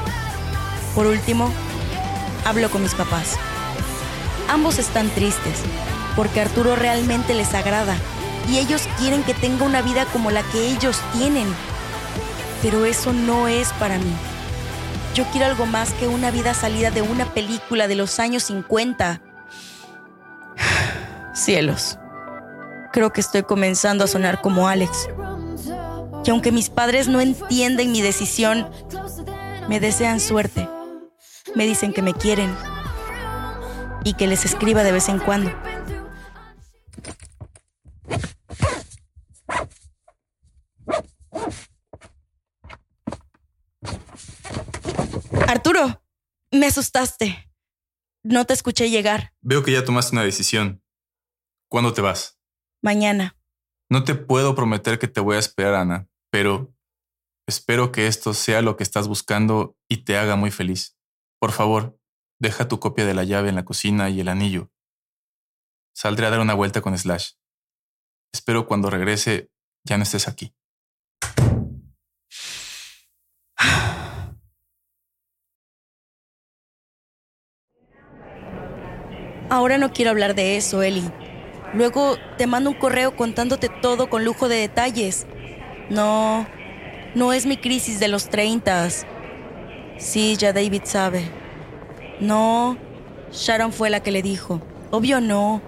Por 0.99 1.07
último, 1.07 1.49
hablo 2.45 2.69
con 2.71 2.83
mis 2.83 2.93
papás. 2.93 3.37
Ambos 4.49 4.81
están 4.81 5.09
tristes 5.11 5.63
porque 6.17 6.41
Arturo 6.41 6.75
realmente 6.75 7.35
les 7.35 7.55
agrada 7.55 7.95
y 8.49 8.59
ellos 8.59 8.89
quieren 8.99 9.23
que 9.23 9.33
tenga 9.33 9.65
una 9.65 9.81
vida 9.81 10.07
como 10.07 10.33
la 10.33 10.43
que 10.43 10.67
ellos 10.67 11.01
tienen. 11.13 11.47
Pero 12.63 12.85
eso 12.85 13.13
no 13.13 13.47
es 13.47 13.73
para 13.75 13.97
mí. 13.99 14.13
Yo 15.15 15.25
quiero 15.31 15.47
algo 15.47 15.67
más 15.67 15.93
que 15.93 16.09
una 16.09 16.33
vida 16.33 16.53
salida 16.53 16.91
de 16.91 17.03
una 17.03 17.33
película 17.33 17.87
de 17.87 17.95
los 17.95 18.19
años 18.19 18.43
50. 18.43 19.23
Cielos. 21.33 21.97
Creo 22.93 23.13
que 23.13 23.21
estoy 23.21 23.45
comenzando 23.45 24.03
a 24.03 24.09
sonar 24.09 24.41
como 24.41 24.67
Alex. 24.67 25.09
Y 26.25 26.31
aunque 26.31 26.51
mis 26.51 26.71
padres 26.71 27.07
no 27.07 27.21
entienden 27.21 27.93
mi 27.93 28.03
decisión, 28.03 28.69
me 29.69 29.79
desean 29.79 30.19
suerte. 30.19 30.68
Me 31.55 31.67
dicen 31.67 31.93
que 31.93 32.03
me 32.03 32.15
quieren 32.15 32.55
y 34.05 34.15
que 34.15 34.27
les 34.27 34.45
escriba 34.45 34.83
de 34.85 34.93
vez 34.93 35.09
en 35.09 35.19
cuando. 35.19 35.51
Arturo, 45.47 46.03
me 46.53 46.67
asustaste. 46.67 47.51
No 48.23 48.45
te 48.45 48.53
escuché 48.53 48.91
llegar. 48.91 49.33
Veo 49.41 49.63
que 49.63 49.73
ya 49.73 49.85
tomaste 49.85 50.15
una 50.15 50.23
decisión. 50.23 50.83
¿Cuándo 51.69 51.93
te 51.93 52.03
vas? 52.03 52.39
Mañana. 52.83 53.37
No 53.89 54.05
te 54.05 54.15
puedo 54.15 54.55
prometer 54.55 54.99
que 54.99 55.09
te 55.09 55.21
voy 55.21 55.37
a 55.37 55.39
esperar, 55.39 55.75
Ana, 55.75 56.09
pero 56.31 56.75
espero 57.47 57.91
que 57.93 58.07
esto 58.07 58.35
sea 58.35 58.61
lo 58.61 58.77
que 58.77 58.83
estás 58.83 59.09
buscando 59.09 59.77
y 59.89 60.05
te 60.05 60.19
haga 60.19 60.37
muy 60.37 60.51
feliz. 60.51 60.98
Por 61.39 61.53
favor, 61.53 61.99
deja 62.41 62.69
tu 62.69 62.81
copia 62.81 63.07
de 63.07 63.15
la 63.15 63.25
llave 63.25 63.49
en 63.49 63.55
la 63.55 63.65
cocina 63.65 64.11
y 64.11 64.21
el 64.21 64.29
anillo. 64.29 64.71
Saldré 65.95 66.27
a 66.27 66.31
dar 66.31 66.41
una 66.41 66.55
vuelta 66.55 66.81
con 66.81 66.97
Slash. 66.97 67.33
Espero 68.33 68.67
cuando 68.67 68.91
regrese 68.91 69.51
ya 69.85 69.97
no 69.97 70.03
estés 70.03 70.29
aquí. 70.29 70.55
Ahora 79.51 79.79
no 79.79 79.93
quiero 79.93 80.11
hablar 80.11 80.35
de 80.35 80.57
eso, 80.57 80.83
Eli. 80.83 81.11
Luego 81.73 82.17
te 82.37 82.47
mando 82.47 82.71
un 82.71 82.79
correo 82.79 83.17
contándote 83.17 83.69
todo 83.69 84.11
con 84.11 84.25
lujo 84.25 84.49
de 84.49 84.57
detalles. 84.57 85.27
No, 85.89 86.47
no 87.15 87.33
es 87.33 87.47
mi 87.47 87.57
crisis 87.57 87.99
de 87.99 88.09
los 88.09 88.29
30. 88.29 88.89
Sí, 89.99 90.37
ya 90.37 90.53
David 90.53 90.83
sabe. 90.85 91.29
No, 92.21 92.77
Sharon 93.33 93.73
fue 93.73 93.91
la 93.91 94.01
que 94.01 94.13
le 94.13 94.23
dijo. 94.23 94.61
Obvio 94.91 95.21
no. 95.21 95.61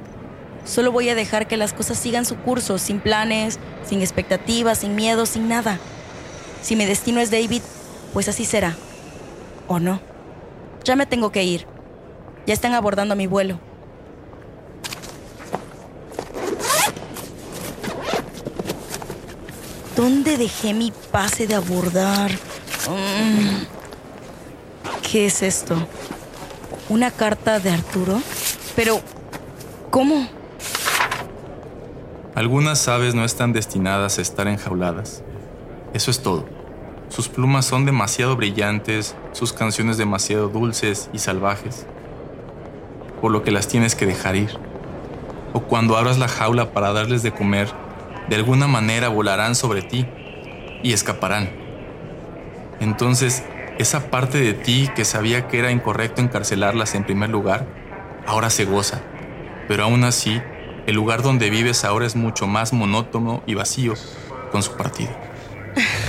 Solo 0.65 0.93
voy 0.93 1.09
a 1.09 1.15
dejar 1.15 1.49
que 1.49 1.57
las 1.57 1.73
cosas 1.73 1.99
sigan 1.99 2.25
su 2.25 2.37
curso, 2.37 2.79
sin 2.79 3.01
planes, 3.01 3.59
sin 3.85 4.01
expectativas, 4.01 4.79
sin 4.79 4.95
miedo, 4.95 5.27
sin 5.27 5.49
nada. 5.49 5.79
Si 6.63 6.77
mi 6.77 6.85
destino 6.85 7.21
es 7.21 7.31
David, 7.31 7.63
pues 8.13 8.29
así 8.29 8.45
será. 8.45 8.77
¿O 9.67 9.79
no? 9.79 10.01
Ya 10.85 10.97
me 10.97 11.07
tengo 11.07 11.33
que 11.33 11.43
ir. 11.45 11.67
Ya 12.47 12.55
están 12.55 12.75
abordando 12.75 13.17
mi 13.17 13.27
vuelo. 13.27 13.59
¿Dónde 19.97 20.37
dejé 20.37 20.73
mi 20.73 20.93
pase 21.11 21.47
de 21.47 21.55
abordar? 21.55 22.31
Mm. 22.89 23.80
¿Qué 25.11 25.27
es 25.27 25.43
esto? 25.43 25.75
¿Una 26.89 27.11
carta 27.11 27.59
de 27.59 27.71
Arturo? 27.71 28.23
Pero, 28.77 29.01
¿cómo? 29.91 30.29
Algunas 32.37 32.87
aves 32.87 33.17
no 33.17 33.25
están 33.25 33.53
destinadas 33.53 34.19
a 34.19 34.23
estar 34.23 34.47
enjauladas. 34.47 35.25
Eso 35.95 36.13
es 36.13 36.23
todo. 36.23 36.45
Sus 37.09 37.29
plumas 37.29 37.67
son 37.67 37.87
demasiado 37.87 38.37
brillantes, 38.37 39.17
sus 39.33 39.53
canciones 39.53 39.99
demasiado 39.99 40.49
dulces 40.49 41.11
y 41.13 41.19
salvajes, 41.19 41.87
por 43.21 43.33
lo 43.33 43.43
que 43.43 43.51
las 43.51 43.67
tienes 43.67 43.97
que 43.97 44.07
dejar 44.07 44.37
ir. 44.37 44.51
O 45.55 45.63
cuando 45.63 45.97
abras 45.97 46.19
la 46.19 46.29
jaula 46.29 46.71
para 46.71 46.93
darles 46.93 47.25
de 47.25 47.33
comer, 47.33 47.69
de 48.29 48.37
alguna 48.37 48.69
manera 48.69 49.09
volarán 49.09 49.57
sobre 49.57 49.83
ti 49.83 50.07
y 50.85 50.93
escaparán. 50.93 51.51
Entonces, 52.79 53.43
esa 53.81 54.11
parte 54.11 54.39
de 54.39 54.53
ti 54.53 54.91
que 54.95 55.05
sabía 55.05 55.49
que 55.49 55.59
era 55.59 55.71
incorrecto 55.71 56.21
encarcelarlas 56.21 56.95
en 56.95 57.05
primer 57.05 57.31
lugar, 57.31 57.67
ahora 58.27 58.51
se 58.51 58.65
goza. 58.65 59.01
Pero 59.69 59.85
aún 59.85 60.05
así, 60.05 60.41
el 60.87 60.95
lugar 60.95 61.23
donde 61.23 61.49
vives 61.49 61.85
ahora 61.85 62.07
es 62.07 62.15
mucho 62.15 62.47
más 62.47 62.73
monótono 62.73 63.43
y 63.47 63.55
vacío 63.55 63.95
con 64.53 64.63
su 64.63 64.77
partido. 64.77 65.11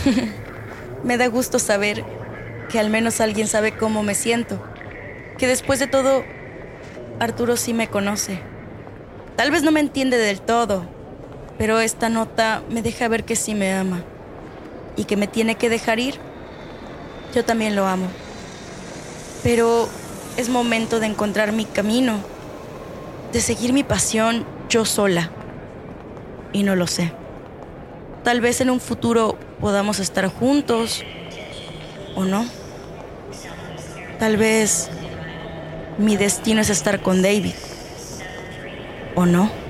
me 1.03 1.17
da 1.17 1.27
gusto 1.27 1.59
saber 1.59 2.03
que 2.69 2.79
al 2.79 2.89
menos 2.89 3.21
alguien 3.21 3.47
sabe 3.47 3.71
cómo 3.77 4.03
me 4.03 4.15
siento. 4.15 4.61
Que 5.37 5.47
después 5.47 5.79
de 5.79 5.87
todo, 5.87 6.23
Arturo 7.19 7.55
sí 7.55 7.73
me 7.73 7.87
conoce. 7.87 8.39
Tal 9.35 9.49
vez 9.49 9.63
no 9.63 9.71
me 9.71 9.79
entiende 9.79 10.17
del 10.17 10.41
todo, 10.41 10.85
pero 11.57 11.79
esta 11.79 12.09
nota 12.09 12.63
me 12.69 12.81
deja 12.81 13.07
ver 13.07 13.23
que 13.23 13.35
sí 13.35 13.55
me 13.55 13.73
ama 13.73 14.03
y 14.97 15.05
que 15.05 15.15
me 15.15 15.27
tiene 15.27 15.55
que 15.55 15.69
dejar 15.69 15.99
ir. 15.99 16.30
Yo 17.33 17.45
también 17.45 17.75
lo 17.75 17.87
amo. 17.87 18.07
Pero 19.43 19.87
es 20.37 20.49
momento 20.49 20.99
de 20.99 21.07
encontrar 21.07 21.51
mi 21.51 21.65
camino, 21.65 22.19
de 23.31 23.41
seguir 23.41 23.73
mi 23.73 23.83
pasión 23.83 24.45
yo 24.69 24.85
sola. 24.85 25.31
Y 26.53 26.63
no 26.63 26.75
lo 26.75 26.87
sé. 26.87 27.11
Tal 28.23 28.41
vez 28.41 28.61
en 28.61 28.69
un 28.69 28.79
futuro 28.79 29.37
podamos 29.59 29.99
estar 29.99 30.27
juntos 30.27 31.03
o 32.15 32.25
no. 32.25 32.45
Tal 34.19 34.37
vez 34.37 34.89
mi 35.97 36.17
destino 36.17 36.61
es 36.61 36.69
estar 36.69 37.01
con 37.01 37.21
David 37.21 37.53
o 39.15 39.25
no. 39.25 39.60